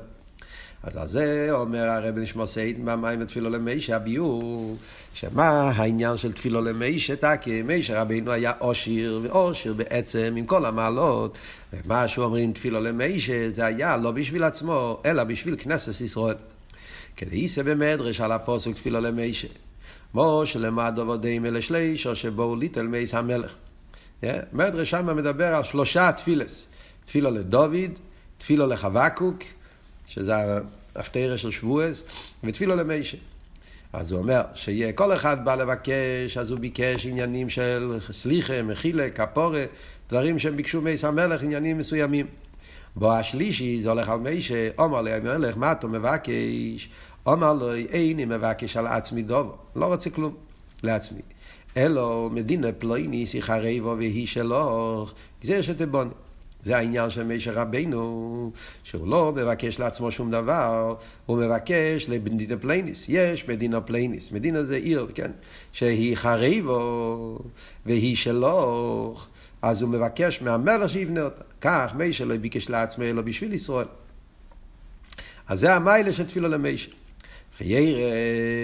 [0.84, 4.78] אז על זה אומר הרב נשמע סיידן במים תפילו למישה, הביור,
[5.14, 11.38] שמה העניין של תפילו למישה, תקי, מישה רבינו היה אושיר, ואושיר בעצם עם כל המעלות,
[11.74, 16.36] ומה שהוא אומרים תפילו למישה, זה היה לא בשביל עצמו, אלא בשביל כנסת ישראל.
[17.18, 19.48] כדי יישא במדרש על הפוסק תפילו למישה.
[20.14, 23.56] משה למד עבודים אלה שלישו שבואו ליטל מייס המלך.
[24.54, 26.68] מדרש שם מדבר על שלושה תפילס.
[27.06, 27.92] תפילו לדוד,
[28.38, 29.44] תפילו לחבקוק,
[30.10, 30.34] שזה
[30.96, 32.04] ההפטרה של שבועס,
[32.44, 33.18] ותפילו למיישה.
[33.94, 39.10] אז הוא אומר שיהיה כל אחד בא לבקש, אז הוא ביקש עניינים של סליחה, מחילה,
[39.10, 39.66] כפורה,
[40.10, 42.28] דברים שהם ביקשו מייס המלך, עניינים מסוימים.
[42.96, 46.90] בו השלישי זה הולך על מיישה, אומר לי המלך, מה אתה מבקש?
[47.26, 50.36] אומר לו, איני מבקש על עצמי דובו, לא רוצה כלום
[50.84, 51.22] לעצמי.
[51.78, 55.08] אלו מדינה פלויניס יחרבו והיא שלו,
[55.42, 56.12] זה שתבונה.
[56.64, 58.52] זה העניין של מישר רבינו,
[58.84, 60.96] שהוא לא מבקש לעצמו שום דבר,
[61.26, 63.06] הוא מבקש למדינה פלייניס.
[63.10, 64.32] יש מדינה פלייניס.
[64.32, 65.32] מדינה זה עיר, כן?
[65.72, 67.40] שהיא חריבו
[67.86, 69.16] והיא שלו,
[69.62, 71.44] אז הוא מבקש מהמלך שיבנה אותה.
[71.62, 73.88] כך מישר לא ביקש לעצמו אלא בשביל ישראל.
[75.48, 76.92] אז זה המיילה של תפילה למישר.
[77.60, 77.98] חייר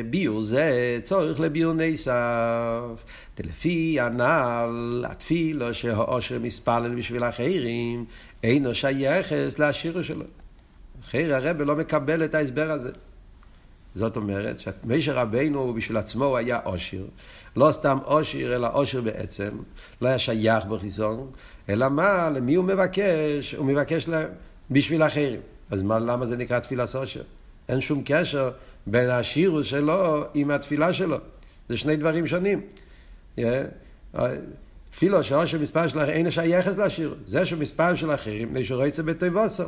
[0.10, 3.04] ביור זה צורך לביור נסף.
[3.40, 8.06] לפי הנ"ל, התפילה שהאושר מספלל בשביל אחרים,
[8.44, 10.26] אינו שייכס לעשירו שלו.
[11.04, 12.92] אחר הרב לא מקבל את ההסבר הזה.
[13.96, 17.04] זאת אומרת שמשה רבינו בשביל עצמו הוא היה עושר,
[17.56, 19.50] לא סתם עושר אלא עושר בעצם,
[20.02, 21.32] לא היה שייך בחיסון,
[21.70, 23.56] אלא מה, למי הוא מבקש?
[23.58, 24.26] הוא מבקש לה,
[24.72, 25.40] בשביל אחרים.
[25.72, 27.22] אז מה, למה זה נקרא תפילת עושר?
[27.70, 28.52] אין שום קשר
[28.88, 31.17] בין השירוס שלו עם התפילה שלו.
[31.69, 32.62] זה שני דברים שונים.
[34.91, 37.15] תפילו שאושר מספר של אחרים, אין שייכת לשיר.
[37.26, 39.67] זה שמספר של אחרים, מפני שהוא רוצה בטבוסם.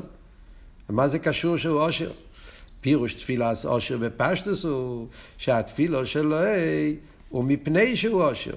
[0.90, 2.12] ומה זה קשור שהוא אושר?
[2.82, 6.38] פירוש תפילה אושר בפשטוס הוא שהתפילו שלו
[7.30, 8.56] הוא מפני שהוא אושר.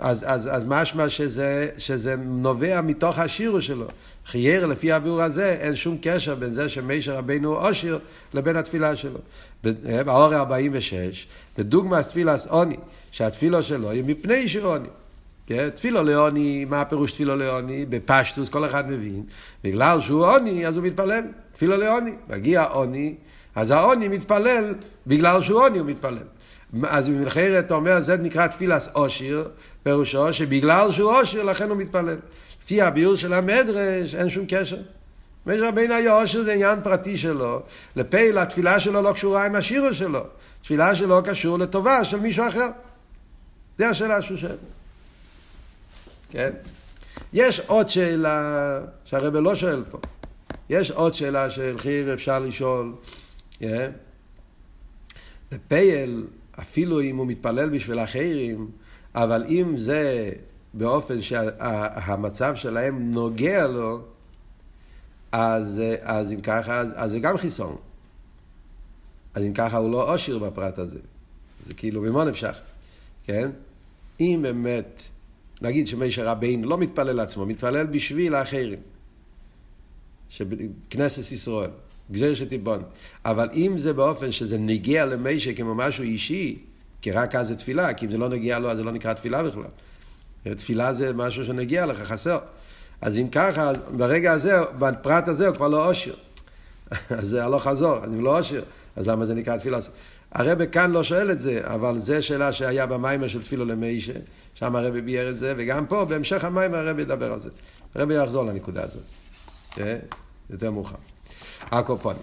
[0.00, 3.86] אז, אז, אז משמע שזה, שזה נובע מתוך השירו שלו.
[4.26, 7.98] חייר לפי הביאור הזה, אין שום קשר בין זה שמישר רבינו עושר
[8.34, 9.18] לבין התפילה שלו.
[9.82, 11.26] באור 46,
[11.58, 12.76] בדוגמא תפילס עוני,
[13.10, 14.88] שהתפילו שלו היא מפני שעוני.
[15.46, 15.68] כן?
[15.68, 17.86] תפילו לעוני, מה הפירוש תפילו לעוני?
[17.86, 19.22] בפשטוס, כל אחד מבין.
[19.64, 21.22] בגלל שהוא עוני, אז הוא מתפלל.
[21.54, 22.10] תפילו לעוני.
[22.28, 23.14] מגיע עוני,
[23.54, 24.74] אז העוני מתפלל,
[25.06, 26.26] בגלל שהוא עוני הוא מתפלל.
[26.82, 29.48] אז במלחרת אתה אומר, זה נקרא תפילס עושיר,
[29.82, 32.16] פירושו שבגלל שהוא עושיר, לכן הוא מתפלל.
[32.62, 34.76] לפי הביור של המדרש, אין שום קשר.
[35.46, 37.62] משה רבינו היה עושר זה עניין פרטי שלו,
[37.96, 40.24] לפעיל התפילה שלו לא קשורה עם השירו שלו,
[40.62, 42.68] תפילה שלו קשור לטובה של מישהו אחר.
[43.78, 44.56] זה השאלה שהוא שואל.
[46.30, 46.50] כן?
[47.32, 49.98] יש עוד שאלה שהרב לא שואל פה.
[50.70, 52.92] יש עוד שאלה של חיר אפשר לשאול.
[53.62, 53.64] Yeah.
[55.52, 56.26] לפייל,
[56.60, 58.70] אפילו אם הוא מתפלל בשביל אחרים,
[59.14, 60.32] אבל אם זה
[60.74, 64.02] באופן שהמצב שלהם נוגע לו,
[65.32, 67.76] אז, אז אם ככה, אז, אז זה גם חיסון.
[69.34, 70.98] אז אם ככה הוא לא עושר בפרט הזה.
[71.66, 72.56] זה כאילו במה נפשך,
[73.24, 73.50] כן?
[74.20, 75.02] אם באמת,
[75.62, 78.78] נגיד שמשה רבינו לא מתפלל לעצמו, מתפלל בשביל האחרים.
[80.90, 81.70] כנסת ישראל,
[82.12, 82.82] גזיר שתיבון.
[83.24, 86.58] אבל אם זה באופן שזה נגיע למשה כמו משהו אישי,
[87.02, 89.12] כי רק אז זה תפילה, כי אם זה לא נגיע לו אז זה לא נקרא
[89.12, 89.62] תפילה בכלל.
[90.56, 92.38] תפילה זה משהו שנגיע לך, חסר.
[93.00, 96.14] אז אם ככה, ברגע הזה, בפרט הזה הוא כבר לא עושר.
[97.18, 98.62] אז זה הלוך חזור, אני לא עושר.
[98.96, 99.78] אז למה זה נקרא תפילה?
[100.32, 104.12] הרבה כאן לא שואל את זה, אבל זו שאלה שהיה במיימר של תפילו למיישה,
[104.54, 107.50] שם הרבה ביאר את זה, וגם פה, בהמשך המיימר הרבה ידבר על זה.
[107.94, 109.02] הרבה יחזור לנקודה הזאת.
[109.70, 109.98] כן?
[110.50, 110.96] יותר מאוחר.
[111.70, 112.22] הקופונים.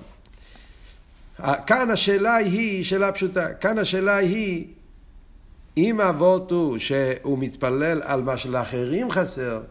[1.41, 3.54] כאן השאלה היא שאלה פשוטה.
[3.54, 4.67] כאן השאלה היא,
[5.78, 9.62] אם אבות הוא שהוא מתפלל על מה שלאחרים חסר,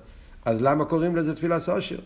[0.45, 1.99] אז למה קוראים לזה תפילה סושר?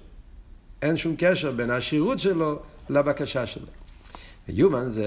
[0.82, 2.58] אין שום קשר בין השירות שלו
[2.90, 3.66] לבקשה שלו.
[4.48, 5.06] ויומן זה,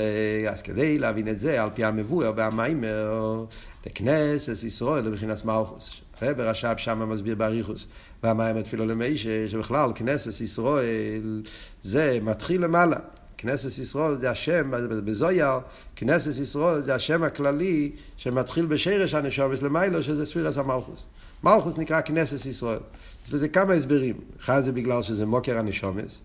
[0.50, 3.46] אז כדי להבין את זה, על פי המבואר והמיימר,
[3.86, 6.02] לכנסת ישראל לבחינת מלכוס.
[6.22, 7.88] הרב רש"ב שם מסביר באריכוס,
[8.24, 11.44] והמיימר תפילו למיישה, שבכלל כנסת ישראל
[11.84, 12.98] זה מתחיל למעלה.
[13.38, 14.72] כנסת ישראל זה השם,
[15.06, 15.60] בזויר,
[15.96, 21.06] כנסת ישראל זה השם הכללי שמתחיל בשרש הנשומס למיילו, שזה ספירס המלכוס.
[21.44, 22.80] מלכוס נקרא כנסת ישראל.
[23.28, 24.16] יש לזה כמה הסברים.
[24.40, 26.20] אחד זה בגלל שזה מוקר הנשומס,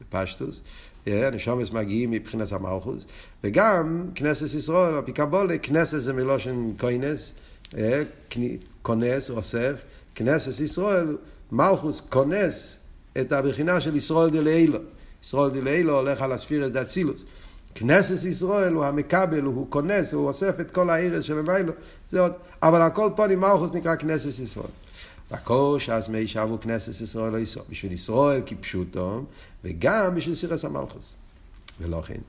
[0.00, 0.60] בפשטוס.
[1.06, 3.04] הנשומס מגיעים מבחינת המלכוס.
[3.44, 7.32] וגם כנסת ישראל, על פי קבולה, כנסת זה מלושן קוינס,
[8.82, 9.74] כונס, אוסף.
[10.14, 11.16] כנסת ישראל,
[11.52, 12.76] מלכוס כונס
[13.20, 14.78] את הבחינה של ישראל דלעילו.
[15.22, 17.24] ישראל דלעילו הולך על הספירס דאצילוס.
[17.74, 21.72] כנסת ישראל הוא המקבל, הוא כונס, הוא אוסף את כל הארץ של המיילו.
[22.10, 22.32] זה עוד,
[22.62, 24.66] אבל הכל פה מלכוס נקרא כנסת ישראל.
[25.30, 27.62] והקוש אז מי שבו כנסת ישראל לא יסוף.
[27.70, 29.24] בשביל ישראל כפשוטו,
[29.64, 31.14] וגם בשביל סירס המלכוס.
[31.80, 32.20] ולא כן.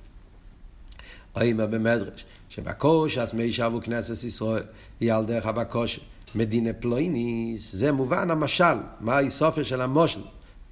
[1.36, 4.64] אומר במדרש, שבקוש אז מי שבו כנסת ישראל,
[5.00, 6.00] היא על דרך הבקוש.
[6.36, 10.22] מדינה פלויניס, זה מובן המשל, מה הסופר של המושל.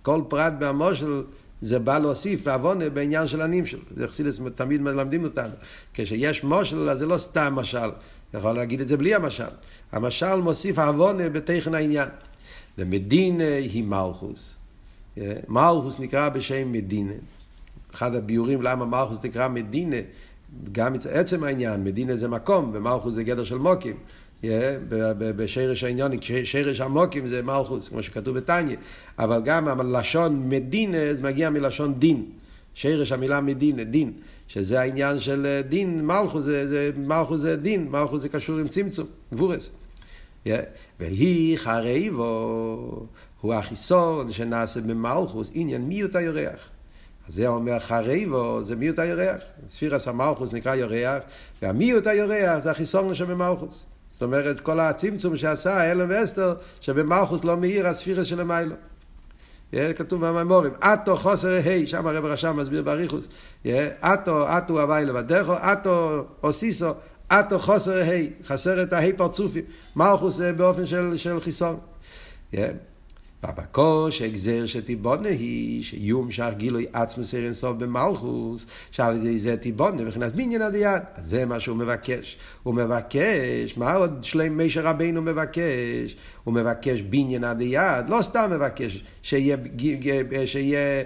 [0.01, 1.23] כל פרט במושל
[1.62, 3.80] זה בא להוסיף לעוונה בעניין של הנמשל.
[3.95, 5.54] זה חסידס תמיד מלמדים אותנו.
[5.93, 7.89] כשיש מושל, אז זה לא סתם משל.
[8.34, 9.43] יכול להגיד את זה בלי המשל.
[9.91, 12.10] המשל מוסיף עוונה בתכן העניין.
[12.78, 14.54] למדינה היא מלכוס.
[15.47, 17.13] מלכוס נקרא בשם מדינה.
[17.93, 19.97] אחד הביורים למה מלכוס נקרא מדינה,
[20.71, 23.95] גם עצם העניין, מדינה זה מקום, ומלכוס זה גדר של מוקים.
[25.36, 26.12] בשרש העניון,
[26.43, 28.75] שרש המוקים זה מלכוס, כמו שכתוב בתניא,
[29.19, 32.25] אבל גם הלשון מדינה זה מגיע מלשון דין.
[32.73, 34.12] שרש המילה מדינה, דין,
[34.47, 39.08] שזה העניין של דין, מלכוס זה, זה, מלכוס זה דין, מלכוס זה קשור עם צמצום,
[39.34, 39.69] גבורס.
[40.99, 43.06] והיא חרבו,
[43.41, 46.69] הוא החיסון שנעשה במלכוס, עניין מיעוט הירח.
[47.27, 49.41] אז זה אומר חרבו, זה מיעוט הירח.
[49.69, 51.23] ספירס המלכוס נקרא ירח,
[51.62, 53.86] והמיעוט הירח זה החיסון שבמלכוס.
[54.21, 58.75] זאת אומרת, כל הצמצום שעשה אלם ואסתר, שבמלכוס לא מאיר הספירס של המיילו.
[59.95, 63.25] כתוב בממורים, אטו חוסר ה', שם הרב רשם מסביר באריכוס,
[63.99, 66.91] אטו, אטו הווי לבדךו, אטו אוסיסו,
[67.27, 69.63] אטו חוסר ה', חסר את הה' פרצופים,
[69.95, 71.77] מלכוס באופן של, של חיסון.
[73.43, 80.04] והבקוש הגזר שתיבונה היא שיום שח גילוי עצמוס אין סוף במלכוס, שעל ידי זה תיבונה
[80.04, 81.01] מבחינת בניין עד יד.
[81.23, 82.38] זה מה שהוא מבקש.
[82.63, 86.15] הוא מבקש, מה עוד שלם מישר רבינו מבקש?
[86.43, 89.58] הוא מבקש בניין עד יד, לא סתם מבקש שיהיה,
[90.45, 91.04] שיהיה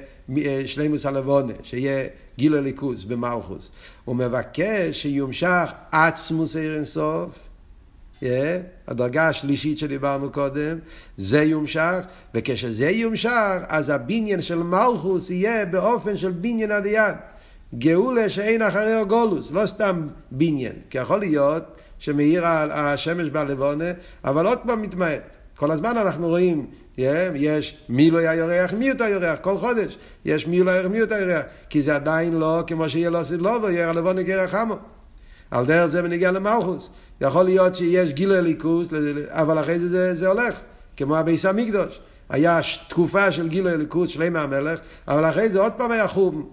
[0.66, 3.72] שלימוס הלבונה, שיהיה גילוי ליכוס במלכוס.
[4.06, 7.30] הוא מבקש שיומשך עצמוס אין סוף.
[7.30, 7.45] Yeah,
[8.88, 10.78] הדרגה השלישית שדיברנו קודם,
[11.18, 12.00] זה יומשך,
[12.34, 17.16] וכשזה יומשך, אז הבניין של מלכוס יהיה באופן של בניין עד יד.
[17.78, 21.64] גאולה שאין אחרי גולוס, לא סתם בניין, כי יכול להיות
[22.00, 23.92] שמאיר השמש בלבונה,
[24.24, 25.36] אבל עוד פעם מתמעט.
[25.56, 27.00] כל הזמן אנחנו רואים, yeah,
[27.36, 32.34] יש מילוי הירח, מיעוט הירח, כל חודש יש מילוי הירח, מיעוט הירח, כי זה עדיין
[32.34, 34.76] לא כמו שיהיה לא עשית לו, ויהיה לבונה גרח חמו.
[35.56, 36.90] על דרך זה בנגיע למלכוס.
[37.22, 38.88] יכול להיות שיש גיל הליכוס,
[39.30, 40.60] אבל אחרי זה, זה זה הולך,
[40.98, 42.00] כמו הביס המקדוש.
[42.30, 46.50] היה תקופה של גיל הליכוס, שלמה המלך, אבל אחרי זה עוד פעם היה חום.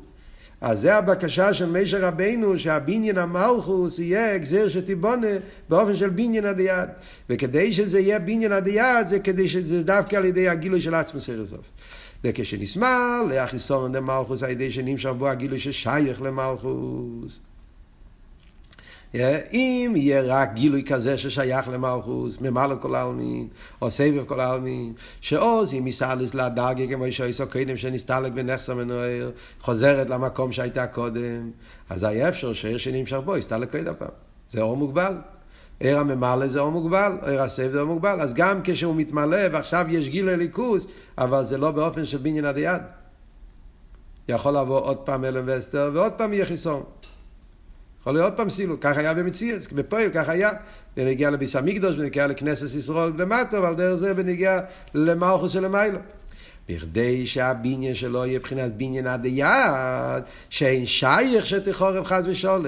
[0.60, 5.26] אז זה הבקשה של מישר רבינו, שהבניין המלכוס יהיה גזיר שתיבונה
[5.68, 6.88] באופן של בניין עד יד.
[7.30, 11.30] וכדי שזה יהיה בניין עד יד, זה כדי שזה דווקא על ידי הגילוי של עצמוס
[11.46, 11.66] סוף.
[12.24, 17.40] וכשנסמל, לאחיסון למלכוס, על ידי שנמשך בו הגילוי ששייך למלכוס.
[19.52, 23.48] אם יהיה רק גילוי כזה ששייך למלכוס, ממלא כל העלמין,
[23.82, 30.10] או סבב כל העלמין, שעוז אם יסלס לדרגה כמו שאיסו קודם שנסתלק בנכסה מנוער, חוזרת
[30.10, 31.50] למקום שהייתה קודם,
[31.90, 34.08] אז היה אפשר שעיר שנמשך בו, יסתלק קודם פעם.
[34.50, 35.14] זה אור מוגבל.
[35.80, 39.86] עיר הממלא זה אור מוגבל, עיר הסבב זה אור מוגבל, אז גם כשהוא מתמלא ועכשיו
[39.88, 40.86] יש גילוי ליכוס,
[41.18, 42.82] אבל זה לא באופן של בניין עד יד.
[44.28, 46.82] יכול לבוא עוד פעם אלם ועוד פעם יהיה חיסון.
[48.02, 50.50] יכול להיות עוד פעם סילוק, כך היה במציאות, בפועל כך היה.
[50.96, 54.60] ונגיע לביס המקדוש, ונגיע לכנסת ישראל למטה, ועל דרך זה ונגיע
[54.94, 55.98] למלכוס של המיילו.
[56.68, 62.66] בכדי שהבניין שלו יהיה מבחינת בניין עד היד, שאין שייך שתחורב חס ושולם,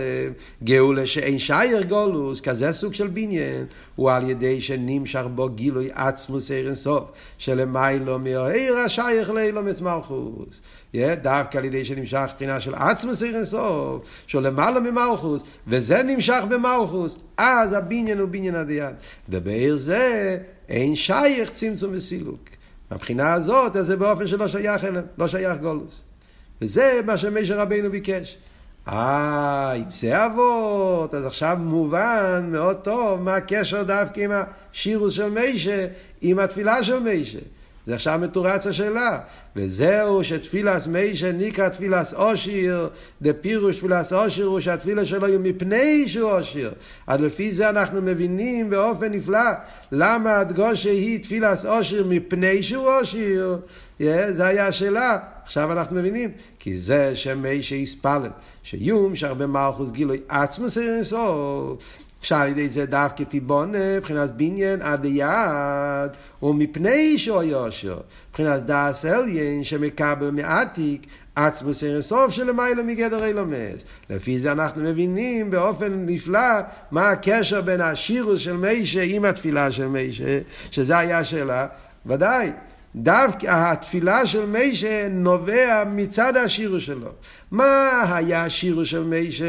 [0.64, 6.50] גאולה שאין שייך גולוס, כזה סוג של בניין, הוא על ידי שנמשך בו גילוי עצמוס
[6.50, 10.60] עיר אינסוף, שלמיילו מהעיר השייך לאילומס מלכוס.
[11.22, 17.16] דווקא על ידי שנמשך מבחינה של עצמוס עיר אינסוף, שהוא למעלה ממלכוס, וזה נמשך במלכוס,
[17.36, 18.94] אז הבניין הוא בניין עד היד.
[19.28, 22.40] ובעיר זה אין שייך צמצום וסילוק.
[22.94, 26.02] מהבחינה הזאת, אז זה באופן שלא שייך אליהם, לא שייך גולוס.
[26.62, 28.36] וזה מה שמשה רבינו ביקש.
[28.88, 35.28] אה, אם זה אבות, אז עכשיו מובן מאוד טוב מה הקשר דווקא עם השירוס של
[35.28, 35.86] משה,
[36.20, 37.38] עם התפילה של משה.
[37.86, 39.18] זה עכשיו מתורץ השאלה.
[39.56, 42.88] וזהו שתפילס מישה נקרא תפילס אושיר,
[43.22, 46.72] דפירוש תפילס אושיר הוא שהתפילה שלו היא מפני שהוא אושיר.
[47.06, 49.50] אז לפי זה אנחנו מבינים באופן נפלא
[49.92, 53.58] למה הדגושה היא תפילס אושיר מפני שהוא אושיר.
[54.00, 55.18] Yeah, זה היה השאלה.
[55.44, 58.30] עכשיו אנחנו מבינים, כי זה שמישה יספלל,
[58.62, 62.04] שיום שהרבה מלכוס גילוי עצמוס אינסוף.
[62.24, 66.10] שעל ידי זה דווקא תיבונה, מבחינת בניין עד היד,
[66.42, 71.06] ומפני שהוא יושר, מבחינת דאס אליין שמקבל מעתיק,
[71.36, 73.84] עצמוס אינסוף שלמעלה מגדר אילומס.
[74.10, 76.60] לפי זה אנחנו מבינים באופן נפלא
[76.90, 80.38] מה הקשר בין השירוס של מישה עם התפילה של מישה,
[80.70, 81.66] שזה היה השאלה,
[82.06, 82.50] ודאי.
[82.96, 87.10] דווקא התפילה של מישה נובע מצד השירוס שלו.
[87.50, 89.44] מה היה השירוס של מישה?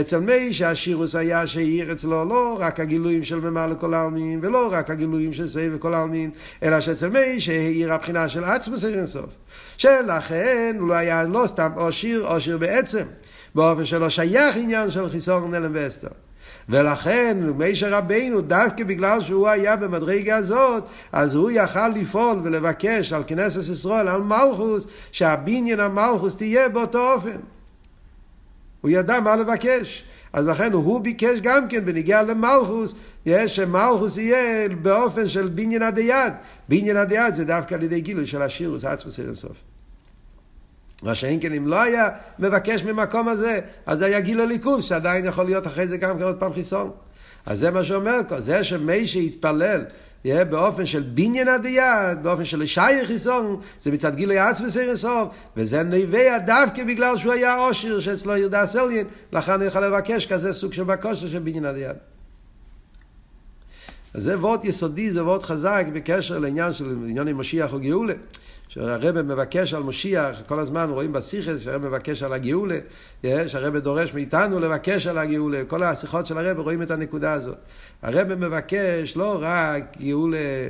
[0.00, 4.90] אצל מישה השירוס היה שהעיר אצלו לא רק הגילויים של ממלא כל העלמין, ולא רק
[4.90, 6.30] הגילויים של סבב כל העלמין,
[6.62, 9.30] אלא שאצל מישה העיר הבחינה של עצמוס אינסוף.
[9.76, 13.04] שלכן הוא לא היה לא סתם עושיר, עושיר בעצם,
[13.54, 16.27] באופן שלא שייך עניין של חיסון נלם ואסתר.
[16.68, 23.22] ולכן מישר רבינו, דווקא בגלל שהוא היה במדרגה הזאת, אז הוא יכל לפעול ולבקש על
[23.26, 27.38] כנסת ישראל, על מלכוס, שהבניין המלכוס תהיה באותו אופן.
[28.80, 30.04] הוא ידע מה לבקש.
[30.32, 32.94] אז לכן הוא ביקש גם כן בניגיע למלכוס,
[33.46, 36.32] שמלכוס יהיה באופן של בניין הדיין.
[36.68, 39.67] בניין הדיין זה דווקא על ידי גילוי של השירוס, עצמוס אינסוף.
[41.02, 42.08] מה שאין כן אם לא היה
[42.38, 46.36] מבקש ממקום הזה, אז היה גיל הליכוז, שעדיין יכול להיות אחרי זה גם כן עוד
[46.36, 46.90] פעם חיסון.
[47.46, 49.84] אז זה מה שאומר זה שמי שיתפלל
[50.24, 55.82] יהיה באופן של בניין הדיין, באופן של שי חיסון, זה מצד גילוי עצמי סוף, וזה
[55.82, 60.72] נביע דווקא בגלל שהוא היה עושר שאצלו ירדה סליין, לכן הוא יכול לבקש כזה סוג
[60.72, 61.96] של בקושר של בניין הדיין.
[64.14, 68.14] אז זה וורט יסודי, זה וורט חזק בקשר לעניין של עניין עם משיח או גאולה.
[68.78, 72.78] שהרבא מבקש על משיח, כל הזמן רואים בסיכס שהרבא מבקש על הגאולה,
[73.24, 77.56] שהרבא דורש מאיתנו לבקש על הגאולה, כל השיחות של הרבא רואים את הנקודה הזאת.
[78.02, 80.68] הרבא מבקש לא רק גאולה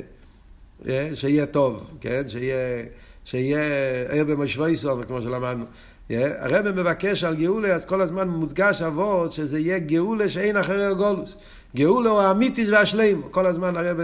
[1.13, 2.27] שיהיה טוב, כן?
[2.27, 2.85] שיהיה,
[3.25, 3.61] שיהיה
[4.09, 5.65] ער במשוויסון, כמו שלמדנו.
[6.09, 11.35] הרבא מבקש על גאולה, אז כל הזמן מודגש אבות שזה יהיה גאולה שאין אחרי הגולוס.
[11.75, 13.21] גאולה הוא האמיתיס והשלם.
[13.31, 14.03] כל הזמן הרבא,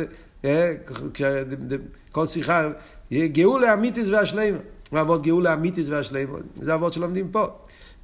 [2.12, 2.70] כל שיחה
[3.14, 4.58] גאולה אמיתיס והשלימה.
[4.92, 6.38] מה אבות גאולה אמיתיס והשלימה?
[6.56, 7.46] זה אבות שלומדים פה.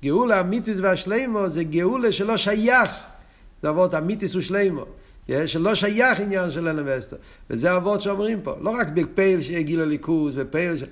[0.04, 2.92] גאולה אמיתיס והשלימה זה גאולה שלא שייך.
[3.62, 4.82] זה אבות אמיתיס ושלימה.
[5.46, 7.16] שלא שייך עניין של אלם ואסתר.
[7.50, 8.56] וזה אבות שאומרים פה.
[8.62, 10.84] לא רק בפייל שיהיה גיל הליכוז, בפייל ש...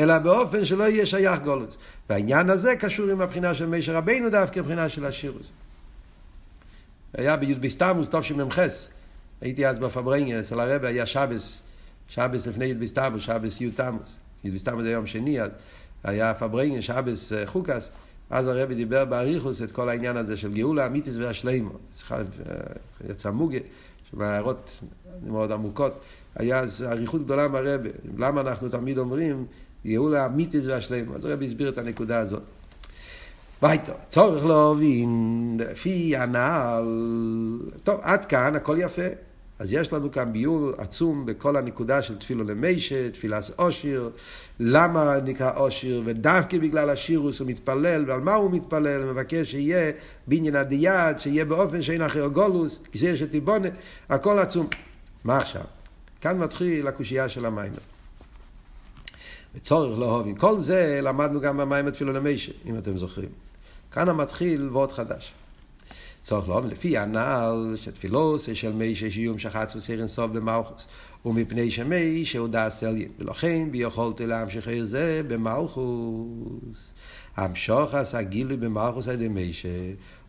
[0.00, 1.76] אלא באופן שלא יהיה שייך גולוס.
[2.10, 5.50] והעניין הזה קשור עם הבחינה של מישר רבינו דווקא, הבחינה של השירוס.
[7.14, 8.58] היה בי"ד בסתמוס, טוב שמ"ח.
[9.40, 11.62] הייתי אז בפברנגיה, אצל הרבי היה שבס.
[12.08, 14.16] שבס לפני י"ד בסתיו, שבס י' תמוס.
[14.44, 15.50] י' בסתיו זה יום שני, אז
[16.04, 17.90] היה פברנגן, שבס אה, חוקס.
[18.30, 21.70] אז הרבי דיבר באריכוס את כל העניין הזה של גאולה אמיתיס והשלימו.
[22.12, 22.18] אה,
[23.10, 23.58] יצא מוגה,
[24.12, 24.80] מהערות
[25.26, 26.00] מאוד עמוקות.
[26.34, 27.88] היה אז אריכות גדולה מהרבי.
[28.18, 29.46] למה אנחנו תמיד אומרים
[29.86, 31.14] גאולה אמיתיס והשלימו?
[31.14, 32.42] אז הרבי הסביר את הנקודה הזאת.
[33.62, 36.86] וייטו, צורך להבין, לפי הנעל,
[37.84, 39.02] טוב, עד כאן הכל יפה.
[39.58, 44.10] אז יש לנו כאן ביור עצום בכל הנקודה של תפילו למיישה, תפילס אושיר,
[44.60, 49.92] למה נקרא אושיר, ודווקא בגלל השירוס הוא מתפלל, ועל מה הוא מתפלל, הוא מבקש שיהיה
[50.26, 53.68] בעניין הדיאד, שיהיה באופן שאין אחר גולוס, כסיר שתיבונה,
[54.08, 54.66] הכל עצום.
[55.24, 55.64] מה עכשיו?
[56.20, 57.72] כאן מתחיל הקושייה של המים.
[59.54, 60.26] וצורך לאהוב.
[60.26, 63.28] עם כל זה למדנו גם במים תפילו למיישה, אם אתם זוכרים.
[63.90, 65.32] כאן המתחיל ועוד חדש.
[66.26, 70.86] צורך לאהוב לפי הנעל שתפילוס של מי שיום שחץ וסירן סוף במלכוס
[71.24, 76.78] ומפני שמי שהוא דעש אלין ולכן ביכולתי להמשיך את זה במלכוס.
[77.36, 79.68] המשוך עשה גילוי במלכוס על ידי מישה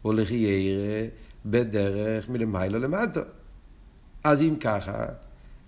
[0.05, 1.05] ולחיירה
[1.45, 3.21] בדרך מלמיילו למטה
[4.23, 5.05] אז אם ככה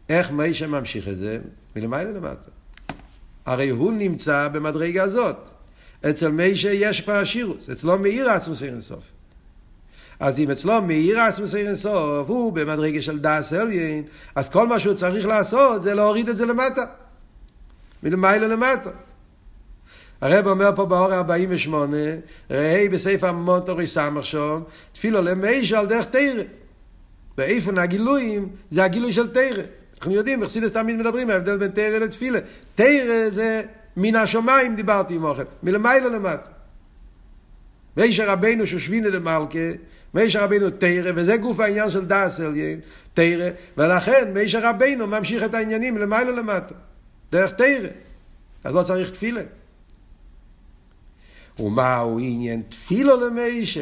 [0.09, 1.39] איך מישה ממשיך את זה
[1.75, 2.49] מלמיילו למטה
[3.45, 5.49] הרי הוא נמצא במדרגה הזאת.
[6.09, 9.18] אצל מישה יש כבר השירוס אצלו מאיר עצמו סירן סוף
[10.19, 14.03] אז אם אצלו מאיר עצמוס אין סוף, הוא במדרגה של דאס אליין,
[14.35, 16.81] אז כל מה שהוא צריך לעשות זה להוריד את זה למטה.
[18.03, 18.89] מלמעלה למטה.
[20.21, 21.97] הרב אומר פה באור 48,
[22.51, 24.63] ראי בספר מונטורי סמך שום,
[24.93, 26.43] תפילו למישהו על דרך תרא.
[27.37, 29.63] ואיפה הגילויים זה הגילוי של תרא.
[29.97, 32.39] אנחנו יודעים, בחסידס תמיד מדברים, ההבדל בין תרא לתפילה.
[32.75, 33.63] תרא זה
[33.97, 36.49] מן השמיים דיברתי עם אוכל, מלמעלה למטה.
[37.97, 39.59] ואיש רבנו שושבינה דמלכה,
[40.13, 42.79] מישר רבינו תרא, וזה גוף העניין של דאס עליין,
[43.13, 46.75] תרא, ולכן מישר רבינו ממשיך את העניינים למעלה למטה,
[47.31, 47.89] דרך תרא.
[48.63, 49.41] אז לא צריך תפילה.
[51.59, 53.81] ומהו עניין תפילו למישה?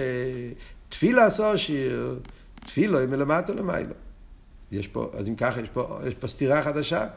[0.90, 2.20] תפילה סושיר,
[2.66, 3.94] תפילו היא מלמטה למעלה.
[4.72, 7.08] יש פה, אז אם ככה, יש פה, יש פה סתירה חדשה.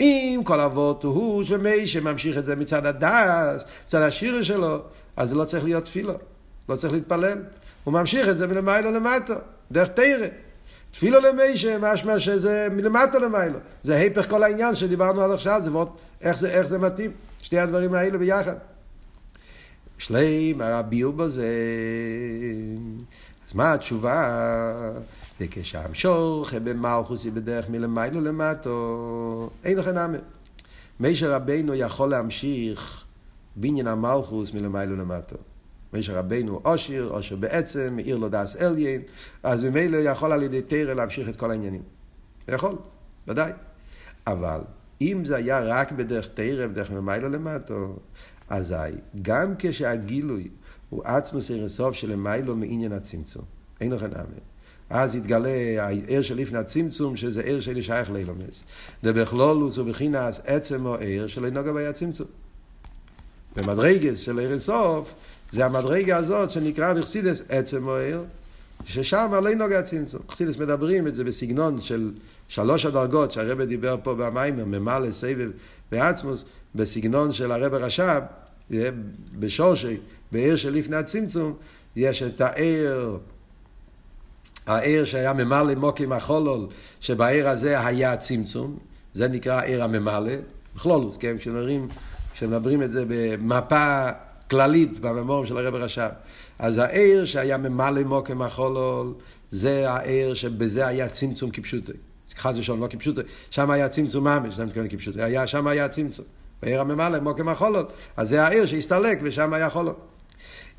[0.00, 4.78] אם כל אבות הוא שמישה ממשיך את זה מצד הדס, מצד השיר שלו,
[5.16, 6.14] אז זה לא צריך להיות תפילו,
[6.70, 7.38] לא צריך להתפלל.
[7.84, 9.34] הוא ממשיך את זה מלמיילו למטה,
[9.72, 10.26] דרך תרא.
[10.92, 13.58] תפילו למישה, משמע שזה מלמטה למיילו.
[13.82, 15.88] זה היפך כל העניין שדיברנו עד עכשיו, זה ועוד,
[16.20, 17.10] איך זה, איך זה מתאים,
[17.42, 18.54] שתי הדברים האלה ביחד.
[19.98, 21.46] שלם הביאו בזה.
[23.48, 24.92] אז מה התשובה?
[25.40, 29.50] זה כשהמשוך במלכוס היא בדרך מלמיילו למטו.
[29.64, 30.18] אין לכם נאמר.
[31.00, 33.04] מישה רבינו יכול להמשיך
[33.56, 35.36] בעניין המלכוס מלמיילו למטו.
[35.92, 39.02] משה רבנו אושיר, אושר בעצם, מאיר לו דס אליין,
[39.42, 41.82] אז ממילא יכול על ידי תרא להמשיך את כל העניינים.
[42.48, 42.76] יכול,
[43.28, 43.52] ודאי.
[44.26, 44.60] אבל
[45.00, 47.96] אם זה היה רק בדרך תרא, בדרך ממיילו למטו,
[48.48, 48.74] אזי
[49.22, 50.48] גם כשהגילוי
[50.90, 51.50] הוא עצמוס
[51.92, 53.44] של למיילו מעניין הצמצום.
[53.80, 54.50] אין לכם אמן.
[54.90, 58.64] אז יתגלה העיר של לפני הצמצום, שזה עיר שלי שייך לאילומס.
[59.04, 62.26] דבכלולוס ובחינס עצם או עיר שלא נוגע בי הצמצום.
[63.56, 65.14] במדרגס של עיר הסוף,
[65.52, 68.22] זה המדרגה הזאת שנקרא בחסידס עצם מוער,
[68.84, 70.20] ששם לא נוגע צמצום.
[70.28, 72.12] בחסידס מדברים את זה בסגנון של
[72.48, 75.50] שלוש הדרגות שהרבא דיבר פה במים, ממלא, סבב
[75.92, 76.44] ועצמוס,
[76.74, 78.20] בסגנון של הרבא רש"ב,
[79.38, 79.96] בשורשי,
[80.32, 81.54] בעיר של לפני הצמצום,
[81.96, 83.18] יש את העיר,
[84.66, 86.66] העיר שהיה ממלא מוקים החולול,
[87.00, 88.78] שבעיר הזה היה צמצום,
[89.14, 90.32] זה נקרא עיר הממלא,
[90.76, 91.88] בכלולוס, כן, כשמדברים,
[92.34, 94.08] כשמדברים את זה במפה
[94.50, 96.08] כללית בממורים של הרב רש"ב.
[96.58, 99.14] אז העיר שהיה ממלא מוקם החולול,
[99.50, 101.92] זה העיר שבזה היה צמצום כפשוטי.
[102.36, 103.20] חס ושלום, לא כפשוטי,
[103.50, 106.24] שם היה צמצום ממש, זה מתכוון כפשוטי, היה, שם היה צמצום.
[106.62, 107.86] בעיר הממלא מוקם החולול,
[108.16, 109.94] אז זה העיר שהסתלק ושם היה חולול.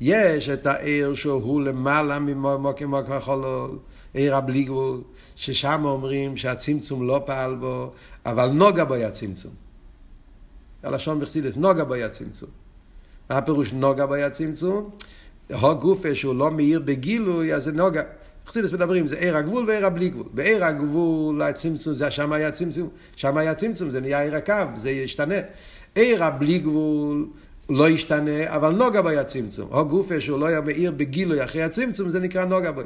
[0.00, 3.78] יש את העיר שהוא למעלה ממוקם מוקם החולול,
[4.14, 5.00] עיר הבלי גבול,
[5.36, 7.92] ששם אומרים שהצמצום לא פעל בו,
[8.26, 9.52] אבל נוגה בו היה צמצום.
[10.82, 12.61] הלשון בחסידס, נוגה בו היה צמצום.
[13.32, 14.90] מה הפירוש נוגה ביה צמצום?
[15.50, 18.02] הגופה שהוא לא מאיר בגילוי, אז זה נוגה.
[18.46, 20.26] חסידס מדברים, זה עיר הגבול ועיר הבלי גבול.
[20.32, 24.90] בעיר הגבול הצמצום, זה שם היה צמצום, שם היה צמצום, זה נהיה עיר הקו, זה
[24.90, 25.34] ישתנה.
[25.94, 27.28] עיר הבלי גבול
[27.70, 29.68] לא ישתנה, אבל נוגה ביה צמצום.
[29.72, 32.84] הגופה שהוא לא היה מאיר בגילוי אחרי הצמצום, זה נקרא נוגה ביה.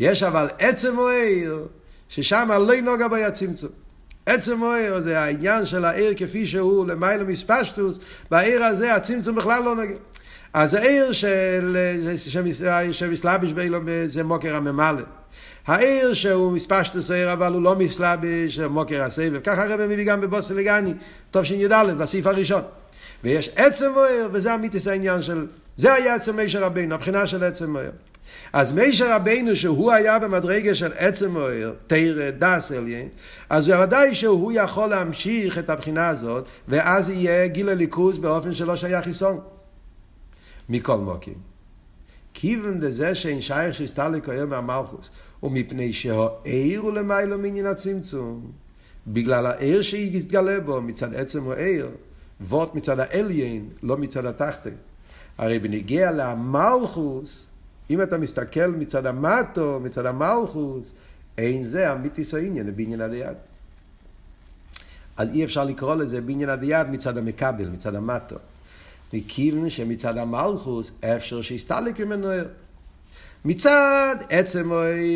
[0.00, 1.66] יש אבל עצם או עיר,
[2.08, 3.70] ששם לא נוגה ביה צמצום.
[4.26, 7.98] עצם מויר זה העניין של העיר כפי שהוא למעלה מספשטוס,
[8.30, 9.96] בעיר הזה הצמצום בכלל לא נגיד.
[10.52, 11.76] אז העיר של,
[12.92, 15.02] שמסלביש באילום זה מוקר הממלא.
[15.66, 19.40] העיר שהוא מספשטוס העיר אבל הוא לא מסלביש מוקר הסבב.
[19.40, 20.94] ככה הרב מביא גם בבוסר לגני,
[21.30, 22.62] טוב שי"ד, בסעיף הראשון.
[23.24, 25.46] ויש עצם מויר וזה אמיתיס העניין של,
[25.76, 27.90] זה היה עצם מישר רבינו, הבחינה של עצם מויר.
[28.52, 33.08] אז מישר רבינו שהוא היה במדרגה של עצם מוער, תרא, דס אליין,
[33.50, 39.04] אז בוודאי שהוא יכול להמשיך את הבחינה הזאת, ואז יהיה גיל הליכוז באופן שלא שייך
[39.04, 39.40] חיסון.
[40.68, 41.34] מכל מוקים.
[42.34, 45.10] כיוון דזה שאין שייך שהסתלק היום מהמלכוס,
[45.42, 48.52] ומפני שהעיר הוא למיילו מעניין הצמצום.
[49.06, 51.88] בגלל העיר שיתגלה בו מצד עצם העיר,
[52.40, 54.74] וורט מצד האליין, לא מצד התחתן.
[55.38, 57.46] הרי בניגיע למלכוס,
[57.90, 60.90] אם אתה מסתכל מצד המטו, מצד המלכוס,
[61.38, 63.36] אין זה אמיתיס העניין בעניין הדיד.
[65.16, 68.36] אז אי אפשר לקרוא לזה בעניין הדיד מצד המקבל, מצד המטו.
[69.12, 72.46] מכיוון שמצד המלכוס אפשר שיסתלק ממנו ער.
[73.44, 74.70] מצד עצם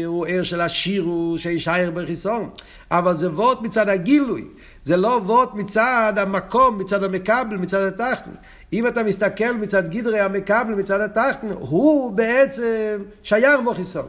[0.07, 2.51] הוא ער של השירו שישאר בחיסון,
[2.91, 4.49] אבל זה וורט מצד הגילוי,
[4.85, 8.31] זה לא וורט מצד המקום, מצד המקבל, מצד התחתן.
[8.75, 14.09] אם אתה מסתכל מצד גדרי המקבל, מצד התחתן, הוא בעצם שייך בו חיסון.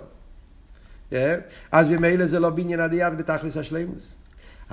[1.14, 1.36] אה?
[1.72, 4.12] אז במילא זה לא בניין הדיין בתכלס השלימוס.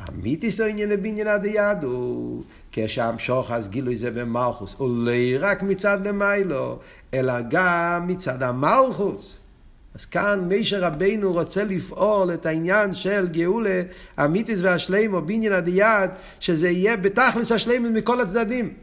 [0.08, 6.06] אמיתיס או עניין לבניין הדיד הוא כשהמשוך אז גילוי זה במלכוס, הוא לא רק מצד
[6.06, 6.78] למיילו,
[7.14, 9.38] אלא גם מצד המלכוס.
[9.94, 13.82] אז כאן מישר רבינו רוצה לפעול את העניין של גאולה
[14.24, 18.74] אמיתיס והשלימו, בניין הדיד, שזה יהיה בתכלס השלימוס מכל הצדדים.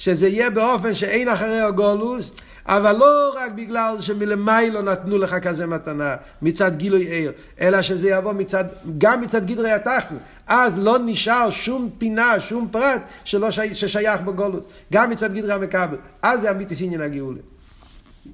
[0.00, 2.32] שזה יהיה באופן שאין אחרי הגולוס,
[2.66, 8.32] אבל לא רק בגלל שמלמיילו נתנו לך כזה מתנה, מצד גילוי עיר, אלא שזה יבוא
[8.32, 8.64] מצד,
[8.98, 10.16] גם מצד גדרי התחתן.
[10.46, 14.64] אז לא נשאר שום פינה, שום פרט שלא שי, ששייך בגולוס.
[14.92, 15.96] גם מצד גדרי המקבל.
[16.22, 17.40] אז זה אמיתיס עניין הגאולה.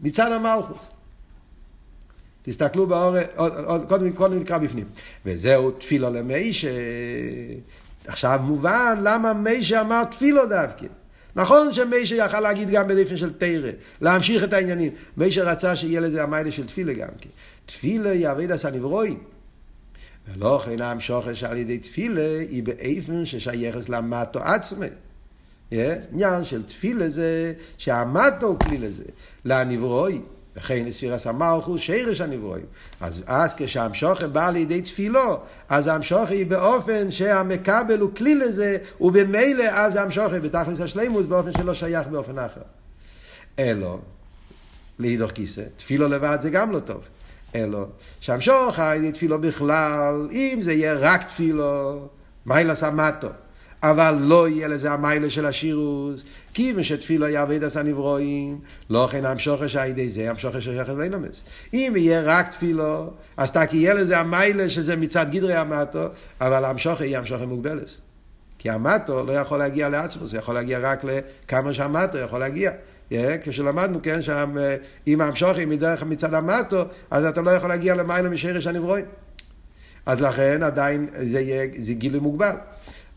[0.02, 0.82] מצד המלכוס.
[2.42, 3.16] תסתכלו באור,
[3.88, 4.84] קודם, קודם נקרא בפנים.
[5.26, 6.68] וזהו תפילו למיישה.
[8.06, 10.86] עכשיו מובן למה מיישה אמר תפילו דווקא.
[11.36, 13.70] נכון שמיישה יכל להגיד גם בדפן של תרא,
[14.00, 14.92] להמשיך את העניינים.
[15.16, 17.30] מיישה רצה שיהיה לזה המיילה של תפילה גם כן.
[17.66, 19.18] תפילה היא אביד עשה נברואים.
[20.28, 24.86] ולא כן המשוכש על ידי תפילה היא באיפן ששייכת למטו עצמי.
[25.72, 29.04] עניין של תפילה זה שהמטו הוא כלי לזה,
[29.44, 30.35] לנברואים.
[30.56, 32.64] וכן לספירס המלכוס שירש הנברואים.
[33.00, 39.64] אז, אז כשהמשוכן בא לידי תפילו, אז המשוכן היא באופן שהמקבל הוא כלי לזה, ובמילא
[39.70, 42.60] אז המשוכן בתכלס השלימוס באופן שלא שייך באופן אחר.
[43.58, 43.98] אלו,
[44.98, 47.00] להידוך כיסא, תפילו לבד זה גם לא טוב.
[47.54, 47.86] אלו,
[48.20, 52.00] שהמשוך הידי תפילו בכלל, אם זה יהיה רק תפילו,
[52.46, 53.28] מה ילעשה סמטו.
[53.82, 56.24] אבל לא יהיה לזה המיילה של השירוס,
[56.56, 58.58] כיוון שתפילו היה עבד עשה נברואים,
[58.90, 61.44] לא כן המשוכש על ידי זה, המשוכש שייכת ואינומס.
[61.74, 66.04] אם יהיה רק תפילו, אז תק יהיה לזה המיילה שזה מצד גדרי המטו,
[66.40, 68.00] אבל המשוכש יהיה המשוכש מוגבלס.
[68.58, 72.70] כי המטו לא יכול להגיע לעצמוס, הוא יכול להגיע רק לכמה שהמטו יכול להגיע.
[73.10, 78.66] Yeah, כשלמדנו, כן, שאם המשוכי מדרך מצד המטו, אז אתה לא יכול להגיע למיילה משרש
[78.66, 79.04] הנברואים.
[80.06, 82.56] אז לכן עדיין זה יהיה, זה גילוי מוגבל.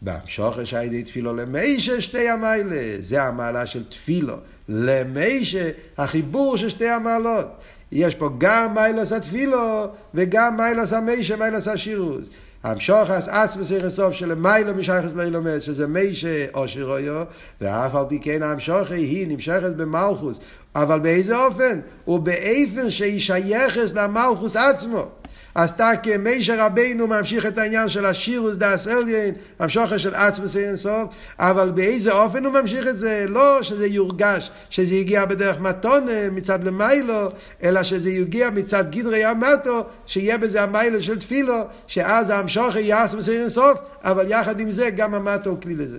[0.01, 2.97] בהמשוכש הידי תפילו למיישה שתי המיילה.
[2.99, 4.35] זה המעלה של תפילו.
[4.69, 7.47] למיישה, החיבור של שתי המעלות.
[7.91, 12.27] יש פה גם מיילס התפילו וגם מיילס המיישה, מיילס השירוס.
[12.63, 17.23] המשוחס עצמוס יחסוף של מיילו משייכס לאילומס, שזה מיישה או שירויו,
[17.61, 20.39] ואף על פי כן המשוחי היא נמשכת במלכוס.
[20.75, 21.79] אבל באיזה אופן?
[22.05, 25.07] הוא באיפן שהיא שייכת למלכוס עצמו.
[25.55, 30.77] אז תקה מישר רבינו ממשיך את העניין של השירוס דאס אליין, המשוכר של עצמוס אין
[30.77, 33.25] סוף, אבל באיזה אופן הוא ממשיך את זה?
[33.29, 37.29] לא שזה יורגש, שזה יגיע בדרך מתונה מצד למיילו,
[37.63, 43.29] אלא שזה יגיע מצד גדרי המטו, שיהיה בזה המיילו של תפילו, שאז המשוכר יהיה עצמוס
[43.29, 45.97] אין סוף, אבל יחד עם זה גם המטו הוא כלי לזה.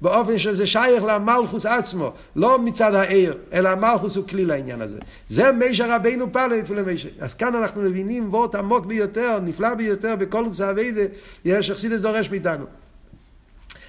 [0.00, 4.98] באופן שזה שייך למלכוס עצמו, לא מצד העיר, אלא המלכוס הוא כלי לעניין הזה.
[5.28, 7.08] זה מישר רבינו פעל לפני מישר.
[7.20, 11.02] אז כאן אנחנו מבינים וורט עמוק ביותר, נפלא ביותר, בכל אביידה,
[11.44, 12.64] יש אכסידס דורש מאיתנו.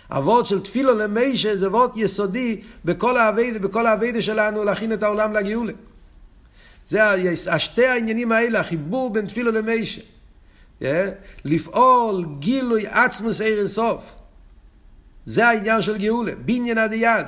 [0.10, 5.34] הוורד של תפילו למישה זה וורד יסודי בכל האביידה, בכל האביידה שלנו להכין את העולם
[5.34, 5.74] לגאולה.
[6.90, 7.04] זה
[7.52, 10.02] השתי העניינים האלה, החיבור בין תפילו למישה.
[11.46, 14.04] לפעול גילוי עצמוס עיר אינסוף.
[15.26, 17.28] זה העניין של גאולה, בניין עד יד.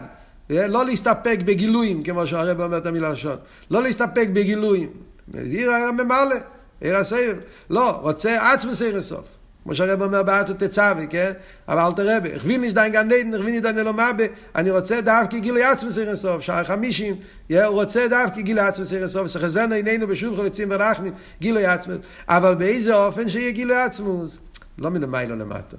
[0.49, 3.37] לא להסתפק בגילויים, כמו שהרב אומר את המילה ראשון.
[3.71, 4.89] לא להסתפק בגילויים.
[5.33, 6.35] עיר ממלא.
[6.81, 7.37] עיר הסבב.
[7.69, 9.25] לא, רוצה עצמוס עיר הסוף.
[9.69, 11.31] כמו שהרב אומר באתו תצאבי, כן?
[11.67, 14.23] אבל אל תראה, הכווין יש דיין גן עדן, הכווין דיין אלומבה,
[14.55, 17.15] אני רוצה דווקא גילוי עצמוס עיר הסוף, שער חמישים,
[17.49, 21.97] הוא רוצה דווקא גילוי עצמוס עיר הסוף, שחזרנו עינינו בשוב חלוצים ורחמים, גילוי עצמוס,
[22.29, 24.37] אבל באיזה אופן שיהיה גילוי עצמוס?
[24.77, 25.77] לא מלמיילו למטו.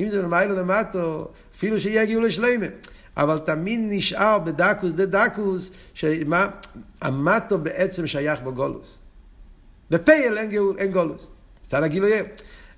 [0.00, 2.66] אם זה מלמיילו למטו, אפילו שיהיה גילוי שלמה.
[3.16, 8.98] אבל תמיד נשאר בדקוס דה דקוס, שהמטו בעצם שייך בגולוס.
[9.90, 11.28] בפייל אין, גאול, אין גולוס.
[11.66, 12.12] מצד הגילוי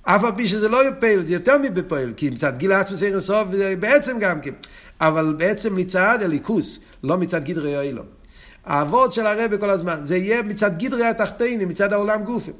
[0.03, 3.49] אף על פי שזה לא פייל, זה יותר מבפייל, כי מצד גיל עצמס אין סוף,
[3.81, 4.51] בעצם גם כן.
[5.01, 8.07] אבל בעצם מצד הליכוס, לא מצד גדרי אילום.
[8.65, 12.51] האבות של הרבי כל הזמן, זה יהיה מצד גדרי התחתינים, מצד העולם גופי.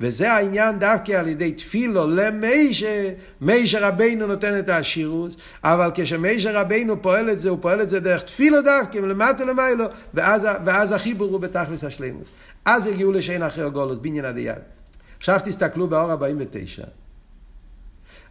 [0.00, 3.10] וזה העניין דווקא על ידי תפילו למיישה,
[3.40, 8.00] מיישה רבינו נותן את השירוס, אבל כשמיישה רבינו פועל את זה, הוא פועל את זה
[8.00, 9.84] דרך תפילו דווקא, מלמטה למיילו,
[10.14, 12.28] ואז, ואז החיבור הוא בתכלס השלימוס.
[12.64, 14.77] אז הגיעו לשאין אחר גולוס, בניין הדיין.
[15.18, 16.84] עכשיו תסתכלו באור 49.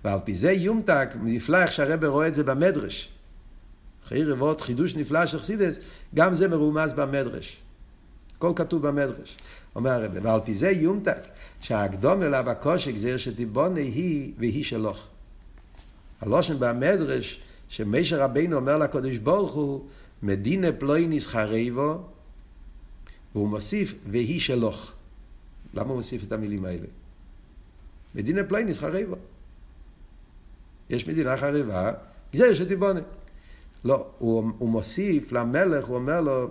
[0.03, 3.09] ועל פי זה יומתק, נפלא איך שהרבא רואה את זה במדרש.
[4.05, 5.79] אחרי רבות חידוש נפלא של חסידס,
[6.15, 7.57] גם זה מרומז במדרש.
[8.37, 9.37] הכל כתוב במדרש.
[9.75, 11.19] אומר הרב, ועל פי זה יומתק,
[11.61, 15.07] שהקדום אליו הקושי גזיר שתיבונה היא והיא שלוך.
[16.21, 19.85] הלושן במדרש, שמשה רבינו אומר לקדוש ברוך הוא,
[20.23, 21.97] מדינה פלויניס חריבו,
[23.35, 24.91] והוא מוסיף, והיא שלוך.
[25.77, 26.87] למה הוא מוסיף את המילים האלה?
[28.15, 29.15] מדינה פלויניס חריבו.
[30.89, 31.91] יש מדינה חריבה,
[32.33, 32.99] גזיר שתיבונה.
[33.83, 36.49] לא, הוא, הוא מוסיף למלך, הוא אומר לו,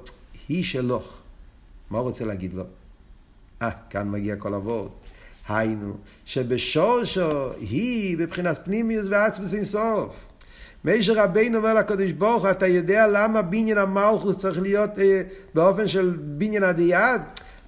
[0.49, 1.21] היא שלוך.
[1.91, 2.65] מה הוא רוצה להגיד לו?
[3.63, 4.91] אה, כאן מגיע כל הוורד.
[5.49, 10.15] היינו, שבשורשו היא בבחינת פנימיוס ועצמוס אינסוף.
[10.85, 15.23] מישר רבינו אומר לקדוש ברוך אתה יודע למה בניין המלכוס צריך להיות אה,
[15.55, 17.23] באופן של בניין הדיעד?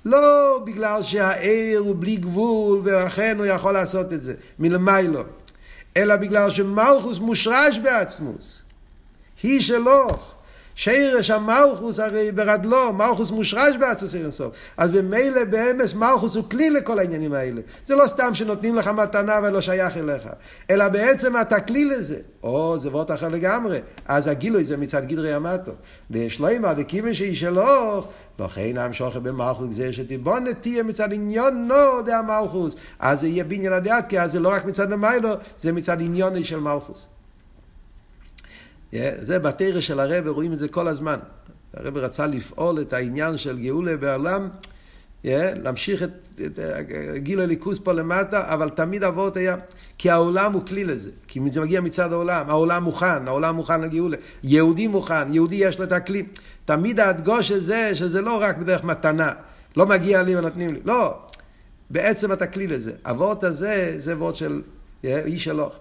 [0.05, 5.23] לא בגלל שהעיר הוא בלי גבול ולכן הוא יכול לעשות את זה, מלמיילו.
[5.97, 8.63] אלא בגלל שמלכוס מושרש בעצמוס.
[9.43, 10.38] היא שלוך.
[10.79, 14.55] שירש המלכוס הרי ברדלו, מלכוס מושרש בעצמוס עיר אינסוף.
[14.76, 17.61] אז במילא באמס מלכוס הוא כלי לכל העניינים האלה.
[17.87, 20.29] זה לא סתם שנותנים לך מתנה ולא שייך אליך,
[20.70, 22.18] אלא בעצם אתה כלי לזה.
[22.43, 23.79] או, זה וורט אחר לגמרי.
[24.07, 25.72] אז הגילוי זה מצד גדרי המטו.
[26.11, 28.09] ושלוימה, וכיוון שהיא שלוך,
[28.39, 32.74] לכן המשוכר במלכוס זה שתיבונת תהיה מצד עניון נו דה המלכוס.
[32.99, 36.45] אז זה יהיה בניין הדעת, כי אז זה לא רק מצד המיילו, זה מצד עניוני
[36.45, 37.07] של מלכוס.
[38.93, 41.18] זה בתרא של הרב, רואים את זה כל הזמן.
[41.74, 44.49] הרב רצה לפעול את העניין של גאולה בעולם,
[45.24, 46.11] להמשיך את,
[46.47, 46.59] את
[47.16, 49.57] גיל הליכוס פה למטה, אבל תמיד אבות היה,
[49.99, 54.16] כי העולם הוא כלי לזה, כי זה מגיע מצד העולם, העולם מוכן, העולם מוכן לגאולה,
[54.43, 56.22] יהודי מוכן, יהודי יש לו את הכלי.
[56.64, 59.32] תמיד ההדגוש הזה, שזה לא רק בדרך מתנה,
[59.76, 61.18] לא מגיע לי ונותנים לי, לא,
[61.91, 62.93] בעצם אתה כלי לזה.
[63.05, 64.62] אבות הזה, זה אבות של
[65.05, 65.78] איש הלוך.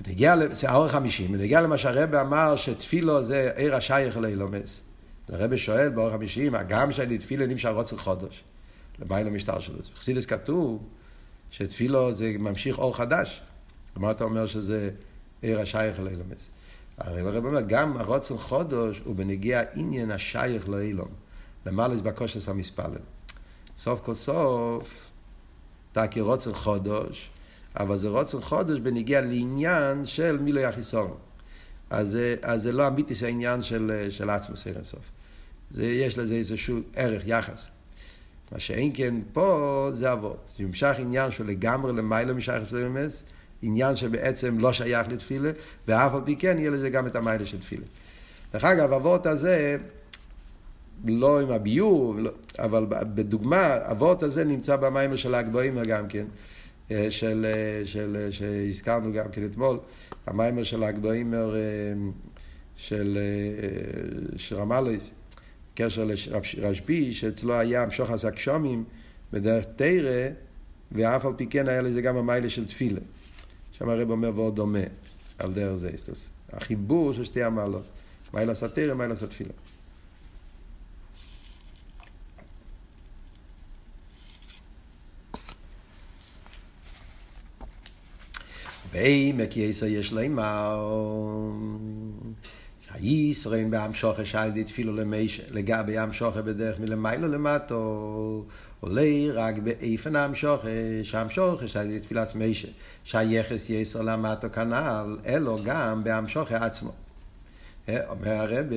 [0.00, 4.80] בנגיע, זה האור החמישים, בנגיע למה שהרבא אמר שתפילו זה עיר השייך לאילומס.
[5.28, 8.44] אז הרבא שואל באור החמישים, הגם שאני תפילה נמשך רוצל חודש,
[8.98, 9.78] לבעל המשטר שלו.
[9.94, 10.82] בחסידס כתוב
[11.50, 13.42] שתפילו זה ממשיך אור חדש.
[13.96, 14.90] מה אתה אומר שזה
[15.42, 16.48] עיר השייך לאילומס?
[16.98, 21.08] הרי הרב אומר, גם הרוצן חודש הוא בנגיע עניין השייך לאילום.
[21.66, 22.98] למעלה בקושס המספלל.
[23.76, 25.10] סוף כל סוף,
[25.92, 27.30] אתה כרוצן חודש,
[27.76, 31.14] אבל זה רוצן חודש בניגיע לעניין של מילוי החיסון.
[31.90, 35.00] אז, אז זה לא אמיתי זה העניין של, של עצמוס אין הסוף.
[35.70, 37.66] זה, יש לזה איזשהו ערך, יחס.
[38.52, 40.50] מה שאין כן פה זה אבות.
[40.58, 43.22] נמשך עניין שהוא לגמרי למעלה משייך לסלמס,
[43.62, 45.50] עניין שבעצם לא שייך לתפילה,
[45.88, 47.84] ואף על פי כן יהיה לזה גם את המיילה של תפילה.
[48.52, 49.76] דרך אגב, אבות הזה,
[51.04, 56.24] לא עם הביור, לא, אבל בדוגמה, אבות הזה נמצא במים של הגבוהים גם כן.
[56.90, 59.78] אה, של, אה, של, אה, שהזכרנו גם כן אתמול,
[60.26, 61.54] המיימר של הגבוהימר
[62.76, 63.18] של,
[64.36, 65.10] של רמאלס,
[65.74, 66.04] קשר
[66.58, 68.84] לרשב"י, שאצלו היה המשוך הסקשומים
[69.32, 70.28] בדרך תרא,
[70.92, 73.00] ואף על פי כן היה לזה גם המיילה של תפילה.
[73.72, 74.78] שם הרב אומר ועוד דומה
[75.38, 75.90] על דרך זה.
[76.52, 77.84] החיבור של שתי המעלות,
[78.34, 79.50] מיילה סתרא, מיילה סתפילה.
[88.94, 90.80] בעמק יסר יש לימר
[92.80, 98.44] שהישרין בעם שוחר שעל תפילו למישה לגבי עם שוחר בדרך מלמיילו למטו
[98.80, 100.68] עולה רק באיפן עם שוחר
[101.02, 102.68] שעם שוחר שעל תפילת מישה
[103.04, 106.92] שהיחס יסר למטו כנ"ל אלו גם בעם שוחר עצמו
[107.88, 108.76] אומר הרבי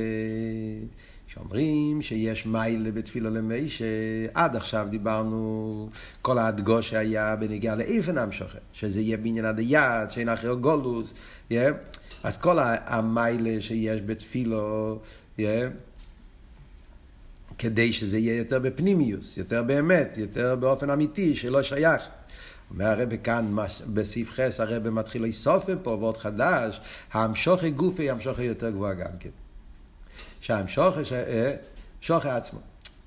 [1.38, 5.90] שאומרים שיש מיילה בתפילו למי, שעד עכשיו דיברנו,
[6.22, 11.14] כל ההדגוש שהיה בנגיעה לאיפן המשוכן, שזה יהיה בעניין עד היד, שאין אחר גולוס,
[11.50, 11.54] yeah.
[12.24, 15.00] אז כל המיילה שיש בתפילו,
[15.38, 15.42] yeah.
[17.58, 22.02] כדי שזה יהיה יותר בפנימיוס, יותר באמת, יותר באופן אמיתי, שלא שייך.
[22.72, 23.56] אומר הרב כאן,
[23.94, 26.82] בסעיף חס, הרב מתחיל לסופר פה, ועוד חדש,
[27.12, 29.30] המשוכי גופי, המשוכי יותר גבוה גם כן.
[30.42, 31.56] שם שוכר, אה,
[32.02, 32.60] שוכר עצמו.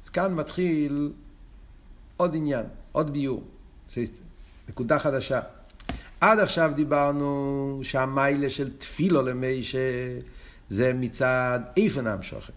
[0.04, 1.12] אז כאן מתחיל
[2.16, 3.44] עוד עניין, עוד ביור,
[4.68, 5.40] נקודה חדשה.
[6.20, 9.78] עד עכשיו דיברנו שהמיילה של תפילו למיישה
[10.70, 12.52] זה מצד איפן המשוכן.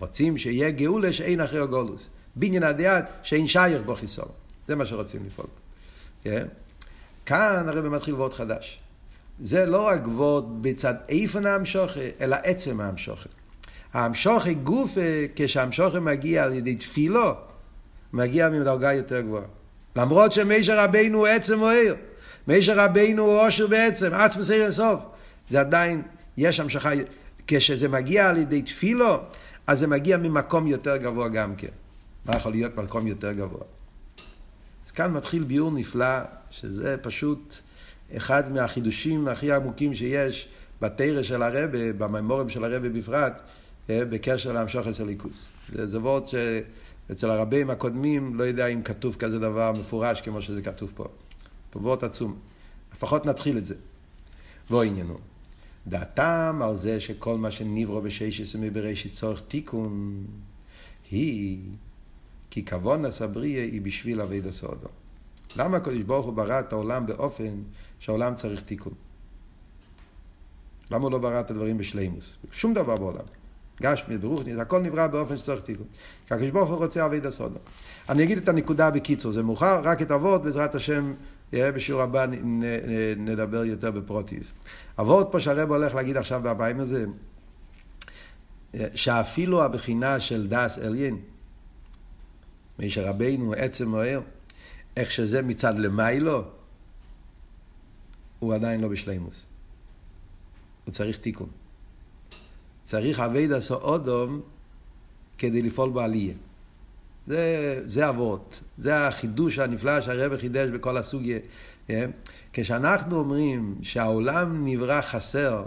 [0.00, 2.08] רוצים שיהיה גאולה שאין אחרי גולוס.
[2.36, 4.28] בניין הדעת שאין שייך בו חיסון.
[4.68, 5.48] זה מה שרוצים לפעול.
[6.24, 6.46] כן?
[7.26, 8.80] כאן הרב מתחיל וורד חדש.
[9.40, 13.30] זה לא רק וורד בצד איפן המשוכן, אלא עצם המשוכן.
[13.96, 14.90] המשוכן גוף,
[15.36, 17.34] כשהמשוכן מגיע על ידי תפילו,
[18.12, 19.44] מגיע מדרגה יותר גבוהה.
[19.96, 21.94] למרות שמשה רבינו הוא עצם אוהר.
[22.48, 25.00] משה רבינו הוא עושר בעצם, עצמס עיר אינסוף.
[25.50, 26.02] זה עדיין,
[26.36, 26.90] יש המשכה,
[27.46, 29.18] כשזה מגיע על ידי תפילו,
[29.66, 31.68] אז זה מגיע ממקום יותר גבוה גם כן.
[32.26, 33.62] מה יכול להיות מקום יותר גבוה?
[34.86, 36.18] אז כאן מתחיל ביור נפלא,
[36.50, 37.56] שזה פשוט
[38.16, 40.48] אחד מהחידושים הכי עמוקים שיש
[40.80, 43.42] בתרא של הרבה, במימורים של הרבה בפרט, אה,
[43.88, 45.48] בקשר להמשוך אצל ליכוס.
[45.68, 50.92] זה, וורד שאצל הרבים הקודמים, לא יודע אם כתוב כזה דבר מפורש כמו שזה כתוב
[50.94, 51.04] פה.
[51.76, 52.38] וורד עצום.
[52.96, 53.74] לפחות נתחיל את זה.
[54.70, 55.18] בוא עניינו.
[55.86, 60.24] דעתם על זה שכל מה שנברו בששת מבראשית צורך תיקון,
[61.10, 61.58] היא
[62.50, 64.88] כי כבון הסבריה היא בשביל אבי הסודו.
[65.56, 67.62] למה הקדוש ברוך הוא ברא את העולם באופן
[67.98, 68.92] שהעולם צריך תיקון?
[70.90, 72.36] למה הוא לא ברא את הדברים בשלימוס?
[72.52, 73.24] שום דבר בעולם.
[73.82, 75.86] גשמי, ברוכניס, הכל נברא באופן שצריך תיקון.
[76.26, 77.58] כי הקדוש ברוך הוא רוצה אבי הסודו.
[78.08, 81.14] אני אגיד את הנקודה בקיצור, זה מאוחר, רק את אבות, בעזרת השם,
[81.52, 82.26] בשיעור הבא
[83.16, 84.46] נדבר יותר בפרוטיס.
[85.00, 87.04] אבות פה שהרב הולך להגיד עכשיו בבאים הזה,
[88.94, 91.20] שאפילו הבחינה של דס אליין,
[92.78, 94.20] מי שרבנו עצם מוער,
[94.96, 96.44] איך שזה מצד למיילו,
[98.38, 99.46] הוא עדיין לא בשלימוס.
[100.84, 101.48] הוא צריך תיקון.
[102.86, 104.40] צריך אבי דסו אודום
[105.38, 106.34] כדי לפעול בעלייה.
[107.26, 111.38] זה, זה אבות, זה החידוש הנפלא שהרב חידש בכל הסוגיה.
[111.88, 112.10] כן?
[112.52, 115.64] כשאנחנו אומרים שהעולם נברא חסר,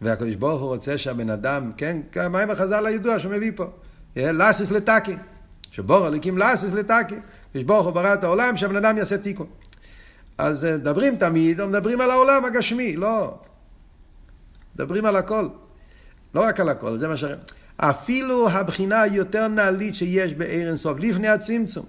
[0.00, 3.64] והקדוש ברוך הוא רוצה שהבן אדם, כן, מה עם החז"ל הידוע שמביא פה?
[4.16, 5.16] לאסיס לטאקי.
[5.70, 7.16] שבור הליקים לאסיס לטאקי.
[7.50, 9.46] הקדוש ברוך הוא ברא את העולם שהבן אדם יעשה תיקון.
[10.38, 13.38] אז אה, מדברים תמיד, מדברים על העולם הגשמי, לא.
[14.74, 15.48] מדברים על הכל.
[16.34, 17.24] לא רק על הכל, זה מה ש...
[17.76, 21.86] אפילו הבחינה היותר נעלית שיש בעיר אינסוף, לפני הצמצום.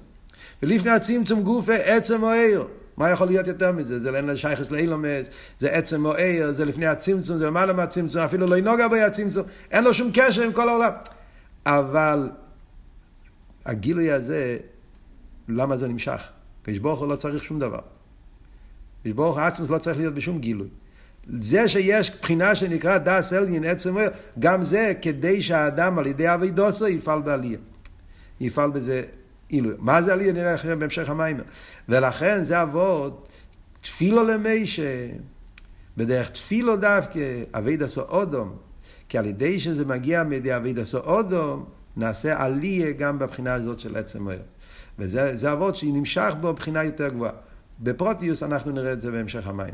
[0.64, 2.68] ולפני הצמצום גופה עצם או עיר.
[2.98, 4.00] מה יכול להיות יותר מזה?
[4.00, 5.28] זה אין שייכס לאילומס,
[5.60, 9.46] זה עצם או עיר, זה לפני הצמצום, זה למעלה מהצמצום, אפילו לא ינוגע בי הצמצום,
[9.72, 10.92] אין לו שום קשר עם כל העולם.
[11.66, 12.30] אבל
[13.66, 14.58] הגילוי הזה,
[15.48, 16.22] למה זה נמשך?
[16.64, 17.80] קדוש ברוך הוא לא צריך שום דבר.
[19.04, 20.68] קדוש ברוך הוא עצמוס לא צריך להיות בשום גילוי.
[21.42, 24.08] זה שיש בחינה שנקרא דס אליין עצם אומר,
[24.40, 27.58] גם זה כדי שהאדם על ידי אבידוסו יפעל בעלייה.
[28.40, 29.04] יפעל בזה
[29.50, 29.74] עילוי.
[29.80, 31.40] מה זה עלייה נראה אחרי בהמשך המים.
[31.90, 33.28] ולכן זה אבות
[33.82, 35.08] תפילו למישה,
[35.98, 38.56] בדרך תפילו דווקא, אבידסו אודום.
[39.10, 41.66] כי על ידי שזה מגיע מידי אבידסו אודום,
[41.98, 44.44] נעשה עלייה גם בבחינה הזאת של עצם היום.
[45.00, 47.32] וזה אבות שנמשך בו בחינה יותר גבוהה.
[47.80, 49.74] בפרוטיוס אנחנו נראה את זה בהמשך המים.